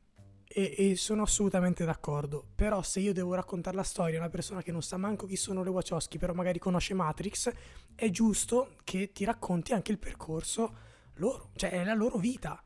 e, 0.48 0.74
e 0.78 0.96
sono 0.96 1.22
assolutamente 1.22 1.84
d'accordo. 1.84 2.44
Però 2.54 2.82
se 2.82 3.00
io 3.00 3.12
devo 3.12 3.34
raccontare 3.34 3.74
la 3.74 3.82
storia 3.82 4.16
a 4.18 4.20
una 4.20 4.30
persona 4.30 4.62
che 4.62 4.70
non 4.70 4.82
sa 4.82 4.96
manco 4.96 5.26
chi 5.26 5.34
sono 5.36 5.64
le 5.64 5.70
Wachowski, 5.70 6.18
però 6.18 6.34
magari 6.34 6.60
conosce 6.60 6.94
Matrix, 6.94 7.50
è 7.96 8.10
giusto 8.10 8.76
che 8.84 9.10
ti 9.12 9.24
racconti 9.24 9.72
anche 9.72 9.90
il 9.90 9.98
percorso 9.98 10.84
loro, 11.14 11.50
cioè 11.56 11.70
è 11.70 11.82
la 11.84 11.94
loro 11.94 12.18
vita. 12.18 12.62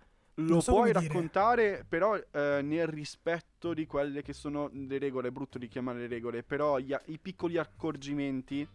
Lo 0.47 0.61
so 0.61 0.73
puoi 0.73 0.89
come 0.93 1.01
dire. 1.01 1.13
raccontare, 1.13 1.85
però 1.89 2.17
eh, 2.17 2.61
nel 2.63 2.87
rispetto 2.87 3.75
di 3.75 3.87
quelle 3.87 4.23
che 4.23 4.33
sono 4.33 4.71
le 4.73 4.99
regole, 4.99 5.29
è 5.29 5.31
brutto 5.31 5.59
di 5.59 5.69
chiamare 5.69 5.99
le 6.01 6.07
regole, 6.09 6.43
però 6.43 6.79
gli 6.79 6.95
i 7.07 7.19
piccoli 7.19 7.57
accorgimenti 7.59 8.67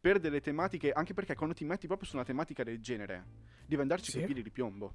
per 0.00 0.20
delle 0.20 0.40
tematiche, 0.40 0.92
anche 0.92 1.12
perché 1.14 1.34
quando 1.34 1.54
ti 1.54 1.64
metti 1.64 1.86
proprio 1.86 2.08
su 2.08 2.16
una 2.16 2.24
tematica 2.24 2.62
del 2.62 2.80
genere, 2.80 3.24
devi 3.66 3.82
andarci 3.82 4.10
Sì. 4.10 4.12
con 4.12 4.22
i 4.22 4.26
piedi 4.26 4.42
di 4.42 4.50
piombo. 4.50 4.94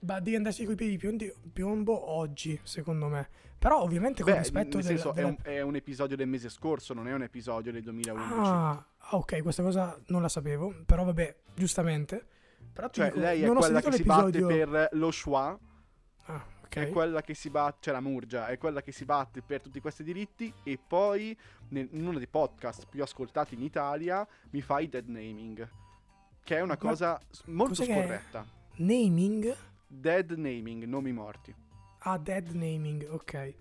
Ma 0.00 0.20
devi 0.20 0.36
andarci 0.36 0.64
coi 0.66 0.74
piedi 0.74 0.92
di 0.92 0.98
piondi- 0.98 1.32
piombo 1.52 2.10
oggi, 2.10 2.58
secondo 2.62 3.08
me. 3.08 3.28
Però 3.58 3.80
ovviamente 3.80 4.22
con 4.22 4.32
Beh, 4.32 4.38
rispetto 4.40 4.76
nel 4.76 4.86
del- 4.86 4.98
senso, 4.98 5.12
della- 5.12 5.28
è, 5.28 5.30
un, 5.30 5.36
è 5.42 5.60
un 5.62 5.74
episodio 5.74 6.16
del 6.16 6.28
mese 6.28 6.50
scorso, 6.50 6.92
non 6.92 7.08
è 7.08 7.14
un 7.14 7.22
episodio 7.22 7.72
del 7.72 7.82
2011. 7.82 8.32
Ah, 8.38 8.70
ah, 8.98 9.16
ok, 9.16 9.40
questa 9.42 9.62
cosa 9.62 9.98
non 10.08 10.20
la 10.20 10.28
sapevo, 10.28 10.74
però 10.84 11.02
vabbè, 11.04 11.34
giustamente. 11.54 12.26
Però 12.72 12.88
cioè, 12.90 13.06
dico, 13.06 13.18
lei 13.20 13.42
è 13.42 13.48
quella 13.48 13.80
che 13.80 13.90
sentito 13.90 13.96
si 13.96 14.02
batte 14.04 14.24
l'episodio- 14.38 14.66
per 14.66 14.88
lo 14.92 15.10
schwa, 15.10 15.58
Ah, 16.26 16.44
ok. 16.64 16.76
è 16.76 16.88
quella 16.90 17.22
che 17.22 17.34
si 17.34 17.50
batte, 17.50 17.76
cioè 17.80 17.92
la 17.94 18.00
Murgia, 18.00 18.46
è 18.48 18.58
quella 18.58 18.82
che 18.82 18.92
si 18.92 19.04
batte 19.04 19.42
per 19.42 19.60
tutti 19.62 19.80
questi 19.80 20.02
diritti 20.02 20.52
e 20.62 20.78
poi 20.84 21.36
nel- 21.68 21.88
in 21.92 22.06
uno 22.06 22.18
dei 22.18 22.26
podcast 22.28 22.86
più 22.88 23.02
ascoltati 23.02 23.54
in 23.54 23.62
Italia 23.62 24.26
mi 24.50 24.60
fa 24.60 24.80
i 24.80 24.88
dead 24.88 25.06
naming, 25.08 25.68
che 26.44 26.56
è 26.56 26.60
una 26.60 26.74
Ma 26.74 26.88
cosa 26.88 27.20
molto 27.46 27.74
scorretta. 27.74 28.44
Naming? 28.76 29.56
Dead 29.86 30.30
naming, 30.32 30.84
nomi 30.84 31.12
morti. 31.12 31.54
Ah, 32.00 32.18
dead 32.18 32.48
naming, 32.50 33.06
ok. 33.08 33.54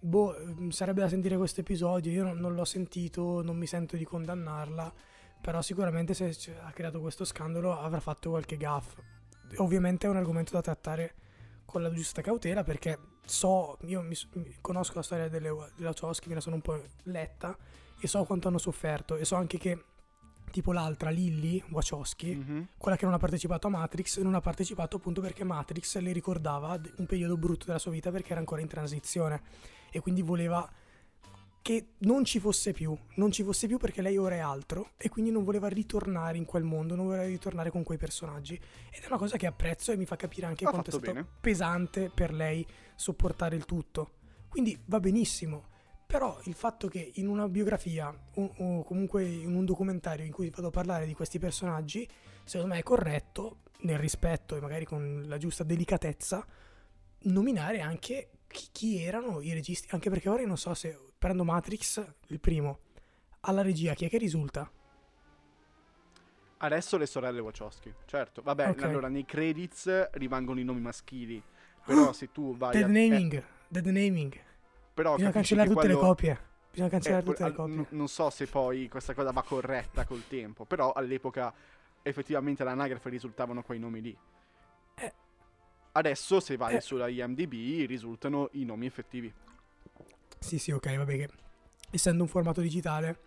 Boh, 0.00 0.34
mm, 0.38 0.68
sarebbe 0.68 1.00
da 1.00 1.08
sentire 1.08 1.36
questo 1.36 1.60
episodio. 1.60 2.12
Io 2.12 2.22
non, 2.22 2.36
non 2.38 2.54
l'ho 2.54 2.64
sentito, 2.66 3.42
non 3.42 3.56
mi 3.56 3.66
sento 3.66 3.96
di 3.96 4.04
condannarla. 4.04 4.92
Però 5.44 5.60
sicuramente 5.60 6.14
se 6.14 6.34
ha 6.62 6.70
creato 6.72 7.00
questo 7.02 7.26
scandalo 7.26 7.78
avrà 7.78 8.00
fatto 8.00 8.30
qualche 8.30 8.56
gaff. 8.56 8.94
Ovviamente 9.56 10.06
è 10.06 10.10
un 10.10 10.16
argomento 10.16 10.52
da 10.52 10.62
trattare 10.62 11.16
con 11.66 11.82
la 11.82 11.92
giusta 11.92 12.22
cautela 12.22 12.62
perché 12.64 12.98
so, 13.26 13.76
io 13.82 14.00
mi, 14.00 14.16
conosco 14.62 14.94
la 14.94 15.02
storia 15.02 15.28
delle, 15.28 15.50
della 15.76 15.88
Wachowski, 15.90 16.28
me 16.28 16.36
la 16.36 16.40
sono 16.40 16.54
un 16.54 16.62
po' 16.62 16.82
letta 17.02 17.54
e 18.00 18.06
so 18.06 18.24
quanto 18.24 18.48
hanno 18.48 18.56
sofferto 18.56 19.16
e 19.16 19.26
so 19.26 19.34
anche 19.34 19.58
che 19.58 19.84
tipo 20.50 20.72
l'altra, 20.72 21.10
Lily 21.10 21.62
Wachowski, 21.68 22.36
Mhm. 22.36 22.68
quella 22.78 22.96
che 22.96 23.04
non 23.04 23.12
ha 23.12 23.18
partecipato 23.18 23.66
a 23.66 23.70
Matrix, 23.70 24.20
non 24.20 24.34
ha 24.34 24.40
partecipato 24.40 24.96
appunto 24.96 25.20
perché 25.20 25.44
Matrix 25.44 25.98
le 25.98 26.12
ricordava 26.12 26.80
un 26.96 27.04
periodo 27.06 27.36
brutto 27.36 27.66
della 27.66 27.78
sua 27.78 27.90
vita 27.90 28.10
perché 28.10 28.30
era 28.30 28.40
ancora 28.40 28.62
in 28.62 28.68
transizione 28.68 29.42
e 29.90 30.00
quindi 30.00 30.22
voleva 30.22 30.66
che 31.64 31.94
non 32.00 32.26
ci 32.26 32.40
fosse 32.40 32.72
più, 32.72 32.94
non 33.14 33.32
ci 33.32 33.42
fosse 33.42 33.66
più 33.66 33.78
perché 33.78 34.02
lei 34.02 34.18
ora 34.18 34.34
è 34.34 34.38
altro 34.38 34.90
e 34.98 35.08
quindi 35.08 35.30
non 35.30 35.44
voleva 35.44 35.66
ritornare 35.66 36.36
in 36.36 36.44
quel 36.44 36.62
mondo, 36.62 36.94
non 36.94 37.06
voleva 37.06 37.24
ritornare 37.24 37.70
con 37.70 37.82
quei 37.82 37.96
personaggi 37.96 38.52
ed 38.90 39.02
è 39.02 39.06
una 39.06 39.16
cosa 39.16 39.38
che 39.38 39.46
apprezzo 39.46 39.90
e 39.90 39.96
mi 39.96 40.04
fa 40.04 40.14
capire 40.14 40.44
anche 40.44 40.66
Ha 40.66 40.68
quanto 40.68 40.90
è 40.90 40.92
stato 40.92 41.10
bene. 41.10 41.26
pesante 41.40 42.10
per 42.14 42.34
lei 42.34 42.66
sopportare 42.94 43.56
il 43.56 43.64
tutto. 43.64 44.16
Quindi 44.46 44.78
va 44.84 45.00
benissimo, 45.00 45.68
però 46.06 46.38
il 46.44 46.52
fatto 46.52 46.86
che 46.86 47.12
in 47.14 47.28
una 47.28 47.48
biografia 47.48 48.14
o, 48.34 48.54
o 48.58 48.84
comunque 48.84 49.24
in 49.24 49.54
un 49.54 49.64
documentario 49.64 50.26
in 50.26 50.32
cui 50.32 50.50
vado 50.50 50.66
a 50.66 50.70
parlare 50.70 51.06
di 51.06 51.14
questi 51.14 51.38
personaggi, 51.38 52.06
secondo 52.44 52.74
me 52.74 52.80
è 52.80 52.82
corretto, 52.82 53.60
nel 53.84 53.98
rispetto 53.98 54.54
e 54.54 54.60
magari 54.60 54.84
con 54.84 55.22
la 55.26 55.38
giusta 55.38 55.64
delicatezza, 55.64 56.46
nominare 57.20 57.80
anche 57.80 58.32
chi, 58.48 58.68
chi 58.70 59.02
erano 59.02 59.40
i 59.40 59.54
registi, 59.54 59.88
anche 59.92 60.10
perché 60.10 60.28
ora 60.28 60.42
io 60.42 60.46
non 60.46 60.58
so 60.58 60.74
se 60.74 60.98
prendo 61.18 61.44
Matrix, 61.44 62.04
il 62.28 62.40
primo, 62.40 62.78
alla 63.40 63.62
regia 63.62 63.94
chi 63.94 64.04
è 64.04 64.08
che 64.08 64.18
risulta? 64.18 64.70
Adesso 66.58 66.96
le 66.96 67.06
sorelle 67.06 67.40
Wachowski, 67.40 67.92
certo. 68.06 68.40
Vabbè, 68.42 68.70
Ok. 68.70 68.82
allora 68.84 69.08
nei 69.08 69.24
credits 69.26 70.10
rimangono 70.12 70.60
i 70.60 70.64
nomi 70.64 70.80
maschili, 70.80 71.42
però 71.84 72.12
se 72.12 72.30
tu 72.32 72.56
vai 72.56 72.72
Dead 72.72 72.84
a... 72.84 72.86
naming, 72.86 73.44
dead 73.68 73.86
naming. 73.86 74.34
eh, 74.34 74.42
però 74.94 75.14
Bisogna 75.14 75.32
cancellare 75.32 75.68
tutte 75.68 75.86
le 75.88 75.92
quello- 75.94 76.08
copie. 76.08 76.40
Bisogna 76.70 76.88
Eh, 76.88 76.90
cancellare 76.90 77.22
poi, 77.22 77.34
tutte 77.34 77.48
le 77.48 77.54
copie. 77.54 77.74
n- 77.74 77.86
non 77.90 78.08
so 78.08 78.30
se 78.30 78.46
poi 78.46 78.88
questa 78.88 79.14
cosa 79.14 79.30
va 79.30 79.42
corretta 79.42 80.04
col 80.06 80.26
tempo, 80.26 80.64
però 80.64 80.92
all'epoca 80.92 81.52
effettivamente 82.02 82.62
all'anagrafe 82.62 83.08
risultavano 83.10 83.62
quei 83.62 83.78
nomi 83.78 84.00
lì. 84.00 84.18
Eh. 84.96 85.12
Adesso 85.92 86.40
se 86.40 86.56
vai 86.56 86.76
Eh. 86.76 86.80
sulla 86.80 87.08
IMDb 87.08 87.86
risultano 87.86 88.48
i 88.52 88.64
nomi 88.64 88.86
effettivi. 88.86 89.32
Sì, 90.44 90.58
sì, 90.58 90.72
ok, 90.72 90.96
vabbè 90.96 91.16
che 91.16 91.28
essendo 91.90 92.22
un 92.22 92.28
formato 92.28 92.60
digitale 92.60 93.20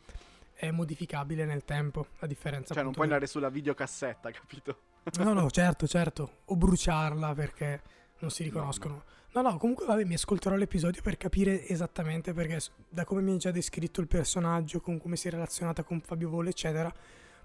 è 0.54 0.70
modificabile 0.72 1.46
nel 1.46 1.66
tempo, 1.66 2.08
a 2.20 2.28
differenza 2.28 2.74
Cioè 2.74 2.84
non 2.84 2.92
puoi 2.92 3.06
del- 3.06 3.16
andare 3.16 3.32
sulla 3.32 3.50
videocassetta, 3.50 4.30
capito? 4.32 4.80
No, 5.18 5.34
no, 5.34 5.50
certo, 5.50 5.88
certo. 5.88 6.40
O 6.46 6.56
bruciarla 6.56 7.34
perché 7.34 7.82
non 8.20 8.30
si 8.30 8.44
riconoscono. 8.44 9.04
No, 9.34 9.42
no, 9.42 9.58
comunque 9.58 9.86
vabbè, 9.86 10.04
mi 10.04 10.14
ascolterò 10.16 10.56
l'episodio 10.56 11.02
per 11.02 11.18
capire 11.18 11.68
esattamente 11.68 12.34
perché 12.34 12.60
da 12.90 13.04
come 13.04 13.22
mi 13.22 13.32
hai 13.32 13.38
già 13.38 13.52
descritto 13.52 14.00
il 14.02 14.08
personaggio, 14.08 14.80
con 14.80 15.00
come 15.00 15.16
si 15.16 15.28
è 15.28 15.32
relazionata 15.32 15.84
con 15.84 16.02
Fabio 16.02 16.30
Volo, 16.30 16.50
eccetera, 16.50 16.94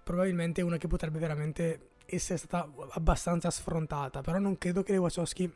probabilmente 0.02 0.61
è 0.61 0.64
una 0.64 0.76
che 0.76 0.87
potrebbe 0.87 1.18
veramente 1.18 1.90
essere 2.06 2.38
stata 2.38 2.70
abbastanza 2.90 3.50
sfrontata. 3.50 4.20
Però 4.22 4.38
non 4.38 4.58
credo 4.58 4.82
che 4.82 4.92
le 4.92 4.98
Wachowski 4.98 5.50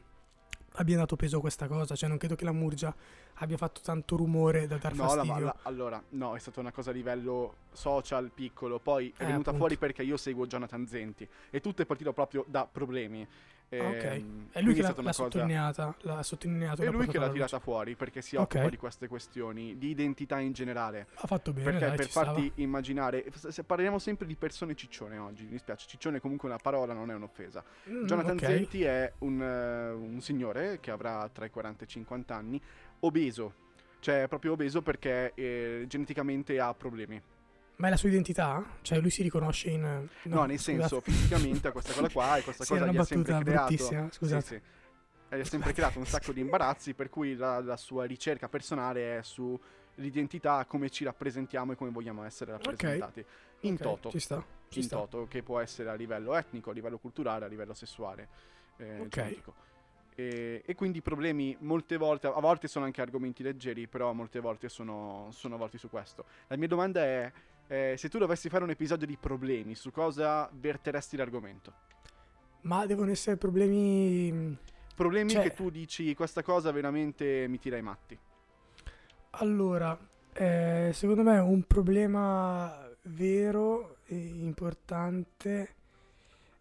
abbia 0.74 0.96
dato 0.96 1.16
peso 1.16 1.38
a 1.38 1.40
questa 1.40 1.66
cosa, 1.66 1.94
cioè 1.94 2.08
non 2.08 2.18
credo 2.18 2.34
che 2.34 2.44
la 2.44 2.52
Murgia 2.52 2.94
abbia 3.38 3.56
fatto 3.56 3.80
tanto 3.82 4.16
rumore 4.16 4.66
da 4.66 4.76
dar 4.76 4.94
No, 4.94 5.08
fastidio. 5.08 5.44
la- 5.44 5.56
allora, 5.62 6.02
no, 6.10 6.34
è 6.34 6.38
stata 6.38 6.60
una 6.60 6.72
cosa 6.72 6.90
a 6.90 6.92
livello 6.92 7.56
social 7.72 8.30
piccolo, 8.32 8.78
poi 8.78 9.12
è 9.16 9.22
Eh, 9.22 9.26
venuta 9.26 9.50
appunto. 9.50 9.56
fuori 9.58 9.76
perché 9.76 10.02
io 10.02 10.16
seguo 10.16 10.46
Jonathan 10.46 10.86
Zenti 10.86 11.28
e 11.50 11.60
tutto 11.60 11.82
è 11.82 11.86
partito 11.86 12.12
proprio 12.12 12.44
da 12.48 12.66
problemi. 12.70 13.26
Ah, 13.68 13.78
ok. 13.88 14.04
Ehm, 14.04 14.46
È 14.52 14.62
lui 14.62 14.74
che 14.74 14.80
l'ha, 14.82 14.86
stata 14.92 15.00
una 15.00 15.10
l'ha 15.10 15.16
cosa- 15.16 15.22
sottolineata, 15.24 15.94
l'ha 16.02 16.22
sottolineato. 16.22 16.82
È 16.82 16.84
l'ha 16.84 16.90
lui 16.92 17.06
che 17.08 17.18
l'ha 17.18 17.24
luce. 17.26 17.32
tirata 17.32 17.58
fuori 17.58 17.96
perché 17.96 18.22
si 18.22 18.36
Ok. 18.36 18.42
occupa 18.54 18.68
di 18.70 18.76
queste 18.76 19.08
questioni, 19.08 19.76
di 19.76 19.88
identità 19.88 20.38
in 20.38 20.52
generale. 20.52 21.08
Ha 21.14 21.26
fatto 21.26 21.52
bene, 21.52 21.64
Perché 21.64 21.86
dai, 21.86 21.96
per 21.96 22.04
ci 22.04 22.10
stava. 22.12 22.26
farti 22.32 22.52
immaginare, 22.62 23.24
se- 23.34 23.64
parliamo 23.64 23.98
sempre 23.98 24.24
di 24.28 24.36
persone 24.36 24.76
ciccione 24.76 25.18
oggi, 25.18 25.42
mi 25.42 25.50
dispiace, 25.50 25.88
ciccione 25.88 26.20
comunque 26.20 26.48
una 26.48 26.58
parola 26.58 26.92
non 26.92 27.10
è 27.10 27.14
un'offesa. 27.14 27.64
Mm, 27.90 28.04
Jonathan 28.04 28.36
ok. 28.36 28.44
Zenti 28.46 28.84
è 28.84 29.12
un, 29.18 29.42
eh, 29.42 29.90
un 29.90 30.20
signore 30.20 30.78
che 30.78 30.92
avrà 30.92 31.28
tra 31.32 31.44
i 31.44 31.50
40 31.50 31.82
e 31.82 31.86
i 31.86 31.90
50 31.90 32.36
anni, 32.36 32.62
obeso, 33.00 33.54
cioè 34.00 34.22
è 34.22 34.28
proprio 34.28 34.52
obeso 34.52 34.82
perché 34.82 35.32
eh, 35.34 35.84
geneticamente 35.88 36.58
ha 36.60 36.72
problemi. 36.74 37.20
Ma 37.76 37.88
è 37.88 37.90
la 37.90 37.96
sua 37.96 38.08
identità? 38.08 38.64
Cioè 38.80 39.00
lui 39.00 39.10
si 39.10 39.22
riconosce 39.22 39.68
in... 39.68 39.82
No, 40.22 40.44
nel 40.44 40.58
scusate. 40.58 40.78
senso, 40.78 41.00
fisicamente 41.02 41.68
ha 41.68 41.72
questa 41.72 41.92
cosa 41.92 42.08
qua 42.08 42.36
e 42.38 42.42
questa 42.42 42.64
Sì, 42.64 42.72
cosa 42.72 42.86
gli 42.86 42.96
ha 42.96 43.04
sempre 43.04 43.38
creato... 43.42 44.08
scusate. 44.10 44.40
Sì, 44.42 44.54
sì. 44.54 44.60
Ha 45.28 45.44
sempre 45.44 45.72
creato 45.72 45.98
un 45.98 46.06
sacco 46.06 46.32
di 46.32 46.40
imbarazzi, 46.40 46.94
per 46.94 47.10
cui 47.10 47.34
la, 47.36 47.60
la 47.60 47.76
sua 47.76 48.04
ricerca 48.04 48.48
personale 48.48 49.18
è 49.18 49.22
sull'identità, 49.22 50.64
come 50.66 50.88
ci 50.88 51.04
rappresentiamo 51.04 51.72
e 51.72 51.74
come 51.74 51.90
vogliamo 51.90 52.24
essere 52.24 52.52
rappresentati. 52.52 53.24
In 53.60 53.74
Ok, 53.74 53.80
toto. 53.80 54.10
Ci 54.10 54.20
sta. 54.20 54.42
Ci 54.68 54.78
in 54.78 54.84
sta. 54.84 54.96
toto, 54.96 55.26
che 55.26 55.42
può 55.42 55.58
essere 55.60 55.90
a 55.90 55.94
livello 55.94 56.34
etnico, 56.34 56.70
a 56.70 56.72
livello 56.72 56.96
culturale, 56.96 57.44
a 57.44 57.48
livello 57.48 57.74
sessuale, 57.74 58.28
eh, 58.78 59.00
Ok. 59.00 59.08
genetico. 59.08 59.54
E, 60.18 60.62
e 60.64 60.74
quindi 60.74 60.98
i 60.98 61.02
problemi 61.02 61.54
molte 61.60 61.98
volte, 61.98 62.26
a 62.26 62.40
volte 62.40 62.68
sono 62.68 62.86
anche 62.86 63.02
argomenti 63.02 63.42
leggeri, 63.42 63.86
però 63.86 64.14
molte 64.14 64.40
volte 64.40 64.70
sono, 64.70 65.28
sono 65.30 65.58
volti 65.58 65.76
su 65.76 65.90
questo. 65.90 66.24
La 66.46 66.56
mia 66.56 66.68
domanda 66.68 67.04
è, 67.04 67.30
eh, 67.66 67.94
se 67.98 68.08
tu 68.08 68.16
dovessi 68.16 68.48
fare 68.48 68.64
un 68.64 68.70
episodio 68.70 69.06
di 69.06 69.18
problemi, 69.18 69.74
su 69.74 69.90
cosa 69.90 70.48
verteresti 70.50 71.18
l'argomento? 71.18 71.72
Ma 72.62 72.86
devono 72.86 73.10
essere 73.10 73.36
problemi... 73.36 74.56
Problemi 74.94 75.32
Cioè- 75.32 75.42
che 75.42 75.52
tu 75.52 75.68
dici, 75.68 76.14
questa 76.14 76.42
cosa 76.42 76.72
veramente 76.72 77.46
mi 77.46 77.58
tira 77.58 77.76
ai 77.76 77.82
matti. 77.82 78.18
Allora, 79.32 79.98
eh, 80.32 80.92
secondo 80.94 81.22
me 81.22 81.38
un 81.38 81.62
problema 81.64 82.88
vero 83.02 83.98
e 84.06 84.16
importante 84.16 85.74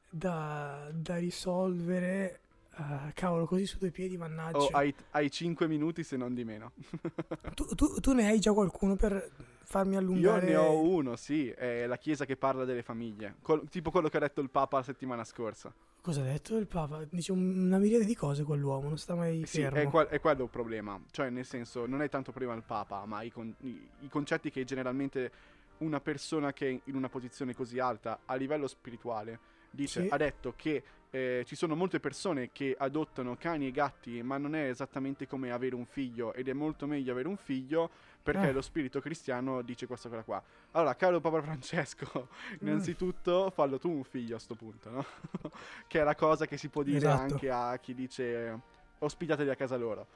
da, 0.10 0.90
da 0.92 1.16
risolvere... 1.16 2.42
eh, 2.78 3.14
cavolo, 3.14 3.46
così 3.46 3.66
su 3.66 3.78
due 3.78 3.92
piedi, 3.92 4.18
mannaggia. 4.18 4.58
O 4.58 4.68
hai, 4.72 4.94
hai 5.12 5.30
5 5.32 5.68
minuti 5.68 6.04
se 6.04 6.18
non 6.18 6.34
di 6.34 6.44
meno. 6.44 6.72
Tu, 7.56 7.66
tu- 7.76 8.00
tu 8.00 8.14
ne 8.14 8.28
hai 8.28 8.40
già 8.40 8.52
qualcuno 8.54 8.96
per 8.96 9.30
farmi 9.64 9.94
Io 9.94 10.00
allungare? 10.00 10.46
ne 10.46 10.56
ho 10.56 10.82
uno, 10.82 11.16
sì, 11.16 11.50
è 11.50 11.86
la 11.86 11.98
chiesa 11.98 12.26
che 12.26 12.36
parla 12.36 12.66
delle 12.66 12.82
famiglie, 12.84 13.36
Col- 13.42 13.68
tipo 13.70 13.92
quello 13.92 14.10
che 14.10 14.18
ha 14.18 14.20
detto 14.22 14.42
il 14.42 14.50
Papa 14.50 14.78
la 14.78 14.84
settimana 14.84 15.24
scorsa. 15.24 15.74
Cosa 16.02 16.22
ha 16.22 16.26
detto 16.26 16.58
il 16.58 16.68
Papa? 16.68 17.04
Dice 17.10 17.32
un- 17.32 17.66
una 17.66 17.78
miriade 17.78 18.06
di 18.06 18.16
cose 18.16 18.44
quell'uomo, 18.44 18.88
non 18.90 18.98
sta 18.98 19.16
mai 19.16 19.46
Sì, 19.46 19.62
fermo. 19.62 19.78
è, 19.80 19.88
quel- 19.88 20.08
è 20.08 20.20
quello 20.20 20.44
il 20.44 20.50
problema. 20.50 21.02
Cioè, 21.12 21.30
nel 21.30 21.46
senso, 21.46 21.86
non 21.86 22.02
è 22.02 22.10
tanto 22.10 22.32
prima 22.32 22.54
il 22.54 22.64
Papa, 22.64 23.06
ma 23.06 23.22
i, 23.22 23.32
con- 23.32 23.56
i- 23.62 23.88
i 24.02 24.10
concetti 24.10 24.52
che 24.52 24.64
generalmente 24.66 25.32
una 25.80 26.00
persona 26.00 26.52
che 26.54 26.70
è 26.70 26.80
in 26.86 26.96
una 26.96 27.10
posizione 27.10 27.54
così 27.54 27.80
alta 27.80 28.20
a 28.26 28.36
livello 28.36 28.68
spirituale 28.68 29.40
dice, 29.72 30.04
Sì. 30.04 30.08
ha 30.10 30.18
detto 30.18 30.54
che 30.56 30.84
eh, 31.12 31.44
ci 31.46 31.56
sono 31.56 31.76
molte 31.76 32.00
persone 32.00 32.52
che 32.52 32.76
adottano 32.78 33.36
cani 33.38 33.68
e 33.68 33.72
gatti, 33.72 34.22
ma 34.22 34.38
non 34.38 34.56
è 34.56 34.68
esattamente 34.70 35.28
come 35.28 35.52
avere 35.52 35.76
un 35.76 35.86
figlio, 35.86 36.34
ed 36.34 36.48
è 36.50 36.54
molto 36.54 36.88
meglio 36.88 37.12
avere 37.12 37.28
un 37.28 37.38
figlio 37.38 37.90
perché 38.22 38.48
Ah. 38.48 38.52
lo 38.52 38.62
spirito 38.62 39.00
cristiano 39.00 39.62
dice 39.62 39.86
questa 39.88 40.10
cosa 40.10 40.24
qua. 40.24 40.44
Allora, 40.72 40.96
caro 40.96 41.20
Papa 41.22 41.42
Francesco, 41.42 42.28
Mm. 42.56 42.68
innanzitutto 42.68 43.50
fallo 43.52 43.78
tu 43.78 43.90
un 43.92 44.04
figlio 44.04 44.36
a 44.36 44.40
sto 44.40 44.56
punto, 44.56 44.90
no? 44.90 45.06
che 45.88 46.00
è 46.00 46.04
la 46.04 46.16
cosa 46.16 46.46
che 46.48 46.58
si 46.58 46.70
può 46.70 46.82
dire 46.84 46.98
Esatto. 46.98 47.22
anche 47.34 47.50
a 47.52 47.78
chi 47.78 47.94
dice 47.94 48.48
eh, 48.48 48.60
ospitatevi 49.00 49.50
a 49.50 49.56
casa 49.56 49.78
loro. 49.78 50.08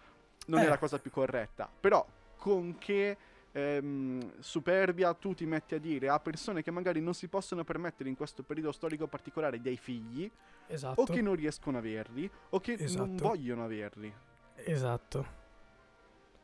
Non 0.48 0.60
è 0.62 0.66
Eh. 0.66 0.70
la 0.70 0.78
cosa 0.80 0.98
più 1.00 1.12
corretta, 1.12 1.70
però 1.80 2.06
con 2.38 2.78
che 2.80 3.16
ehm, 3.52 4.40
superbia 4.40 5.14
tu 5.14 5.34
ti 5.34 5.46
metti 5.46 5.76
a 5.76 5.80
dire 5.80 6.10
a 6.10 6.20
persone 6.20 6.62
che 6.62 6.72
magari 6.72 7.02
non 7.02 7.14
si 7.14 7.28
possono 7.28 7.64
permettere 7.64 8.10
in 8.10 8.16
questo 8.16 8.44
periodo 8.44 8.72
storico 8.72 9.08
particolare 9.08 9.62
dei 9.62 9.78
figli 9.78 10.30
Esatto. 10.68 11.02
o 11.02 11.06
che 11.06 11.22
non 11.22 11.36
riescono 11.36 11.78
a 11.78 11.80
averli 11.80 12.30
o 12.50 12.60
che 12.60 12.76
non 12.78 12.86
Esatto. 12.86 13.28
vogliono 13.28 13.64
averli. 13.64 14.14
Esatto. 14.56 15.38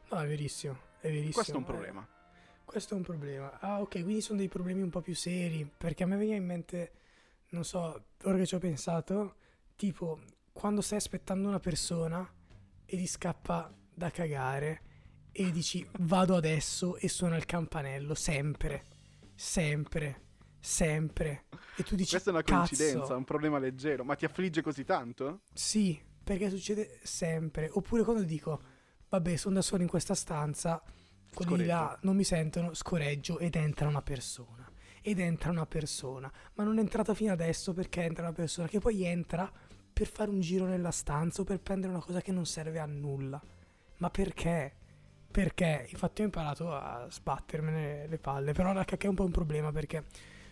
No, 0.10 0.20
è 0.20 0.28
verissimo, 0.28 0.78
è 1.00 1.08
verissimo. 1.08 1.34
Questo 1.34 1.54
è 1.54 1.58
un 1.58 1.64
eh. 1.64 1.66
problema. 1.66 2.08
Questo 2.64 2.94
è 2.94 2.98
un 2.98 3.04
problema. 3.04 3.60
Ah, 3.60 3.82
ok, 3.82 4.02
quindi 4.04 4.22
sono 4.22 4.40
dei 4.40 4.48
problemi 4.48 4.82
un 4.82 4.90
po' 4.90 5.02
più 5.02 5.16
seri. 5.16 5.70
Perché 5.78 6.04
a 6.04 6.08
me 6.08 6.18
veniva 6.18 6.36
in 6.36 6.46
mente, 6.46 6.92
non 7.50 7.64
so, 7.64 8.06
ora 8.24 8.38
che 8.38 8.46
ci 8.46 8.56
ho 8.56 8.60
pensato, 8.60 9.36
tipo 9.76 10.20
quando 10.52 10.82
stai 10.82 10.98
aspettando 10.98 11.48
una 11.48 11.60
persona 11.60 12.28
e 12.86 12.98
ti 12.98 13.06
scappa 13.06 13.72
da 13.94 14.10
cagare 14.10 14.82
e 15.38 15.52
dici 15.52 15.86
vado 16.00 16.36
adesso 16.38 16.96
e 16.98 17.10
suona 17.10 17.36
il 17.36 17.46
campanello, 17.46 18.14
sempre, 18.16 18.84
sempre, 19.36 20.22
sempre. 20.62 21.44
E 21.76 21.84
tu 21.84 21.96
dici 21.96 22.12
Questa 22.12 22.30
è 22.30 22.34
una 22.34 22.42
"Cazzo". 22.42 22.74
coincidenza, 22.76 23.16
un 23.16 23.26
problema 23.26 23.60
leggero, 23.60 24.06
ma 24.06 24.16
ti 24.16 24.24
affligge 24.24 24.62
così 24.62 24.86
tanto? 24.86 25.42
Sì, 25.54 26.02
perché 26.24 26.50
succede 26.50 27.00
sempre. 27.04 27.70
Oppure 27.74 28.04
quando 28.04 28.24
dico, 28.24 28.62
vabbè, 29.10 29.36
sono 29.36 29.56
da 29.56 29.62
solo 29.62 29.82
in 29.82 29.90
questa 29.90 30.16
stanza, 30.16 30.82
quelli 31.34 31.58
di 31.58 31.66
là 31.66 31.98
non 32.04 32.16
mi 32.16 32.24
sentono, 32.24 32.74
scoreggio 32.74 33.38
ed 33.40 33.56
entra 33.56 33.90
una 33.90 34.02
persona. 34.02 34.66
Ed 35.02 35.20
entra 35.20 35.52
una 35.52 35.66
persona. 35.66 36.32
Ma 36.54 36.64
non 36.64 36.78
è 36.78 36.82
entrata 36.82 37.14
fino 37.14 37.34
adesso 37.34 37.74
perché 37.74 38.04
entra 38.04 38.24
una 38.24 38.34
persona 38.34 38.68
che 38.70 38.80
poi 38.80 39.04
entra 39.04 39.52
per 39.92 40.08
fare 40.08 40.30
un 40.30 40.40
giro 40.40 40.66
nella 40.66 40.92
stanza 40.92 41.42
o 41.42 41.44
per 41.44 41.60
prendere 41.60 41.92
una 41.92 42.02
cosa 42.02 42.22
che 42.22 42.32
non 42.32 42.46
serve 42.46 42.80
a 42.80 42.86
nulla. 42.86 43.42
Ma 43.98 44.10
perché? 44.10 44.78
Perché? 45.36 45.86
Infatti 45.90 46.22
ho 46.22 46.24
imparato 46.24 46.74
a 46.74 47.08
sbattermene 47.10 48.08
le 48.08 48.18
palle. 48.20 48.54
Però 48.54 48.72
la 48.72 48.86
cacca 48.86 49.08
è 49.08 49.10
un 49.10 49.16
po' 49.16 49.26
un 49.26 49.32
problema 49.32 49.70
perché 49.74 50.06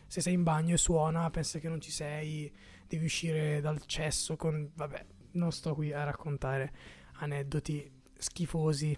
se 0.08 0.20
sei 0.20 0.34
in 0.34 0.44
bagno 0.44 0.74
e 0.74 0.78
suona, 0.78 1.30
pensa 1.30 1.60
che 1.60 1.70
non 1.70 1.80
ci 1.80 1.90
sei, 1.90 2.54
devi 2.86 3.06
uscire 3.06 3.62
dal 3.62 3.82
cesso 3.86 4.36
con... 4.36 4.72
Vabbè, 4.74 5.06
non 5.32 5.54
sto 5.54 5.74
qui 5.74 5.94
a 5.94 6.04
raccontare 6.04 6.74
aneddoti 7.20 7.90
schifosi. 8.18 8.98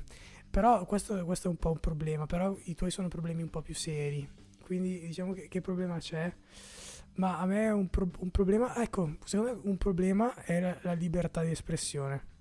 Però 0.49 0.85
questo, 0.85 1.23
questo 1.23 1.49
è 1.49 1.51
un 1.51 1.57
po' 1.57 1.69
un 1.69 1.79
problema. 1.79 2.25
Però 2.25 2.57
i 2.63 2.73
tuoi 2.73 2.89
sono 2.89 3.07
problemi 3.07 3.43
un 3.43 3.51
po' 3.51 3.61
più 3.61 3.75
seri. 3.75 4.27
Quindi 4.63 5.01
diciamo 5.01 5.33
che, 5.33 5.47
che 5.47 5.61
problema 5.61 5.99
c'è? 5.99 6.33
Ma 7.17 7.37
a 7.37 7.45
me 7.45 7.65
è 7.65 7.71
un, 7.71 7.89
pro- 7.89 8.09
un 8.21 8.31
problema... 8.31 8.75
Ecco, 8.81 9.17
secondo 9.23 9.53
me 9.53 9.59
un 9.69 9.77
problema 9.77 10.33
è 10.33 10.59
la, 10.59 10.75
la 10.81 10.93
libertà 10.93 11.43
di 11.43 11.51
espressione. 11.51 12.33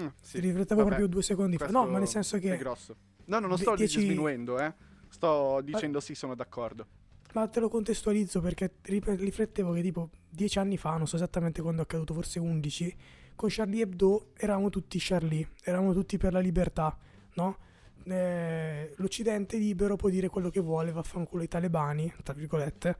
Mm, 0.00 0.06
Ci 0.22 0.40
riflettevo 0.40 0.82
Vabbè, 0.82 0.88
proprio 0.96 1.06
due 1.06 1.22
secondi 1.22 1.56
fa. 1.56 1.68
No, 1.68 1.86
ma 1.86 1.98
nel 1.98 2.08
senso 2.08 2.36
È 2.36 2.40
che... 2.40 2.56
grosso. 2.56 2.96
No, 3.26 3.38
no, 3.38 3.46
non 3.46 3.58
sto 3.58 3.74
dieci- 3.74 4.00
disminuendo, 4.00 4.58
eh. 4.58 4.72
Sto 5.08 5.60
dicendo 5.62 6.00
sì, 6.00 6.14
sono 6.14 6.34
d'accordo. 6.34 6.86
Ma 7.34 7.48
te 7.48 7.60
lo 7.60 7.68
contestualizzo 7.68 8.40
perché 8.40 8.74
riflettevo 8.82 9.72
che 9.72 9.82
tipo 9.82 10.10
dieci 10.28 10.58
anni 10.58 10.76
fa, 10.76 10.96
non 10.96 11.06
so 11.06 11.16
esattamente 11.16 11.62
quando 11.62 11.80
è 11.80 11.84
accaduto, 11.84 12.14
forse 12.14 12.38
11, 12.38 12.96
con 13.34 13.48
Charlie 13.50 13.82
Hebdo 13.82 14.30
eravamo 14.36 14.70
tutti 14.70 14.98
Charlie, 15.00 15.48
eravamo 15.62 15.92
tutti 15.92 16.16
per 16.16 16.32
la 16.32 16.38
libertà, 16.38 16.96
no? 17.34 17.58
Eh, 18.04 18.92
L'Occidente 18.96 19.56
libero 19.56 19.96
può 19.96 20.10
dire 20.10 20.28
quello 20.28 20.50
che 20.50 20.60
vuole, 20.60 20.92
vaffanculo 20.92 21.42
i 21.42 21.48
talebani, 21.48 22.12
tra 22.22 22.34
virgolette, 22.34 22.96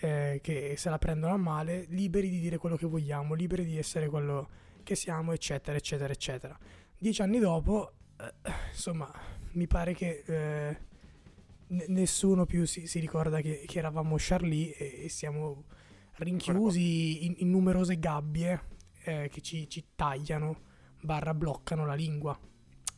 eh, 0.00 0.40
che 0.42 0.74
se 0.76 0.90
la 0.90 0.98
prendono 0.98 1.32
a 1.32 1.38
male, 1.38 1.86
liberi 1.88 2.28
di 2.28 2.40
dire 2.40 2.58
quello 2.58 2.76
che 2.76 2.86
vogliamo, 2.86 3.34
liberi 3.34 3.64
di 3.64 3.78
essere 3.78 4.08
quello 4.08 4.48
che 4.90 4.96
siamo, 4.96 5.30
eccetera, 5.30 5.76
eccetera, 5.76 6.12
eccetera. 6.12 6.58
Dieci 6.98 7.22
anni 7.22 7.38
dopo, 7.38 7.92
eh, 8.18 8.34
insomma, 8.72 9.08
mi 9.52 9.68
pare 9.68 9.94
che... 9.94 10.24
eh, 10.26 10.76
n- 11.68 11.84
nessuno 11.86 12.44
più 12.44 12.64
si, 12.64 12.88
si 12.88 12.98
ricorda 12.98 13.40
che, 13.40 13.62
che 13.68 13.78
eravamo 13.78 14.16
Charlie 14.18 14.74
e, 14.74 15.04
e 15.04 15.08
siamo 15.08 15.66
rinchiusi 16.14 17.24
in, 17.24 17.34
in 17.38 17.50
numerose 17.50 18.00
gabbie 18.00 18.62
eh, 19.04 19.28
che 19.30 19.40
ci, 19.40 19.68
ci 19.68 19.90
tagliano, 19.94 20.60
barra 21.02 21.34
bloccano 21.34 21.86
la 21.86 21.94
lingua. 21.94 22.36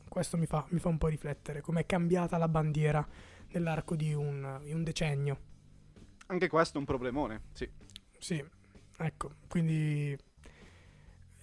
Questo 0.08 0.38
mi 0.38 0.46
fa, 0.46 0.64
mi 0.70 0.78
fa 0.78 0.88
un 0.88 0.96
po' 0.96 1.08
riflettere, 1.08 1.60
com'è 1.60 1.84
cambiata 1.84 2.38
la 2.38 2.48
bandiera 2.48 3.06
nell'arco 3.48 3.96
di 3.96 4.14
un, 4.14 4.60
di 4.64 4.72
un 4.72 4.82
decennio. 4.82 5.40
Anche 6.28 6.48
questo 6.48 6.76
è 6.76 6.80
un 6.80 6.86
problemone, 6.86 7.42
sì. 7.52 7.68
Sì, 8.18 8.42
ecco, 8.96 9.34
quindi 9.46 10.16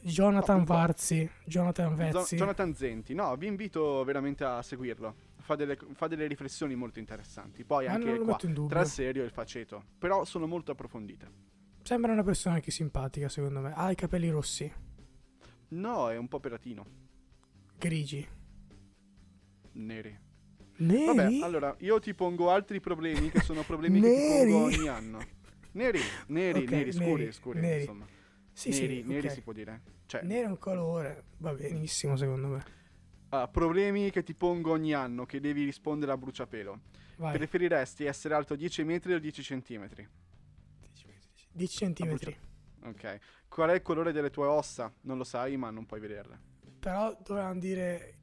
Jonathan 0.01 0.63
po'. 0.65 0.73
Varzi, 0.73 1.29
Jonathan 1.45 1.89
Jo- 1.95 2.19
Vezzi, 2.19 2.35
Jonathan 2.35 2.73
Zenti, 2.75 3.13
no, 3.13 3.35
vi 3.35 3.47
invito 3.47 4.03
veramente 4.03 4.43
a 4.43 4.61
seguirlo. 4.61 5.15
Fa 5.37 5.55
delle, 5.55 5.77
fa 5.93 6.07
delle 6.07 6.27
riflessioni 6.27 6.75
molto 6.75 6.99
interessanti. 6.99 7.63
Poi 7.63 7.87
ma 7.87 7.93
anche 7.93 8.19
qua, 8.19 8.37
tra 8.67 8.81
il 8.81 8.87
serio 8.87 9.23
e 9.23 9.25
il 9.25 9.31
faceto. 9.31 9.83
Però 9.97 10.23
sono 10.25 10.45
molto 10.47 10.71
approfondite. 10.71 11.47
Sembra 11.81 12.11
una 12.11 12.23
persona 12.23 12.55
anche 12.55 12.69
simpatica 12.71 13.29
secondo 13.29 13.59
me. 13.61 13.73
Ha 13.73 13.89
i 13.91 13.95
capelli 13.95 14.29
rossi, 14.29 14.71
No, 15.69 16.09
è 16.09 16.17
un 16.17 16.27
po' 16.27 16.39
peratino. 16.39 16.85
grigi. 17.77 18.27
Neri. 19.73 20.17
Neri? 20.77 21.05
Vabbè, 21.05 21.39
allora, 21.41 21.75
io 21.79 21.99
ti 21.99 22.13
pongo 22.13 22.49
altri 22.51 22.79
problemi 22.79 23.29
che 23.29 23.41
sono 23.41 23.63
problemi 23.63 23.99
che 24.01 24.07
ti 24.13 24.47
pongo 24.51 24.63
ogni 24.65 24.87
anno. 24.87 25.19
Neri, 25.73 25.99
neri, 26.27 26.63
Ok, 26.63 26.69
neri, 26.71 26.91
scuri, 26.91 27.05
neri, 27.11 27.31
scuri, 27.31 27.59
neri. 27.59 27.79
insomma. 27.81 28.05
Sì, 28.59 28.69
neri, 28.71 29.01
sì, 29.01 29.03
neri 29.03 29.27
ok. 29.27 29.33
si 29.33 29.41
può 29.41 29.53
dire. 29.53 29.81
Cioè, 30.05 30.23
Nero 30.23 30.47
è 30.47 30.49
un 30.49 30.57
colore, 30.57 31.23
va 31.37 31.53
benissimo 31.53 32.15
secondo 32.17 32.47
me. 32.47 32.65
ah, 33.29 33.47
problemi 33.47 34.09
che 34.11 34.23
ti 34.23 34.33
pongo 34.35 34.71
ogni 34.71 34.93
anno 34.93 35.25
che 35.25 35.39
devi 35.39 35.63
rispondere 35.63 36.11
a 36.11 36.17
bruciapelo. 36.17 36.79
Vai, 37.17 37.37
Preferiresti 37.37 38.05
essere 38.05 38.33
alto 38.33 38.55
10 38.55 38.83
metri 38.83 39.13
o 39.13 39.19
10 39.19 39.43
centimetri? 39.43 40.07
10 41.51 41.77
centimetri. 41.77 42.37
Ok. 42.83 43.19
Qual 43.47 43.69
è 43.69 43.73
il 43.75 43.81
colore 43.81 44.11
delle 44.11 44.29
tue 44.29 44.45
ossa? 44.47 44.93
Non 45.01 45.17
lo 45.17 45.23
sai, 45.23 45.57
ma 45.57 45.69
non 45.69 45.85
puoi 45.85 45.99
vederle. 45.99 46.39
Però 46.79 47.15
dovevano 47.21 47.59
dire 47.59 48.15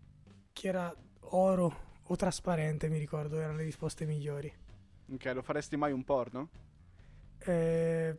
che 0.53 0.69
era 0.69 0.95
oro 1.31 1.85
o 2.03 2.17
trasparente, 2.17 2.89
mi 2.89 2.99
ricordo, 2.99 3.39
erano 3.39 3.57
le 3.59 3.65
risposte 3.65 4.07
migliori. 4.07 4.53
Ok, 5.13 5.25
lo 5.35 5.43
faresti 5.43 5.77
mai 5.77 5.93
un 5.93 6.05
porno? 6.05 6.51
Eh, 7.39 8.17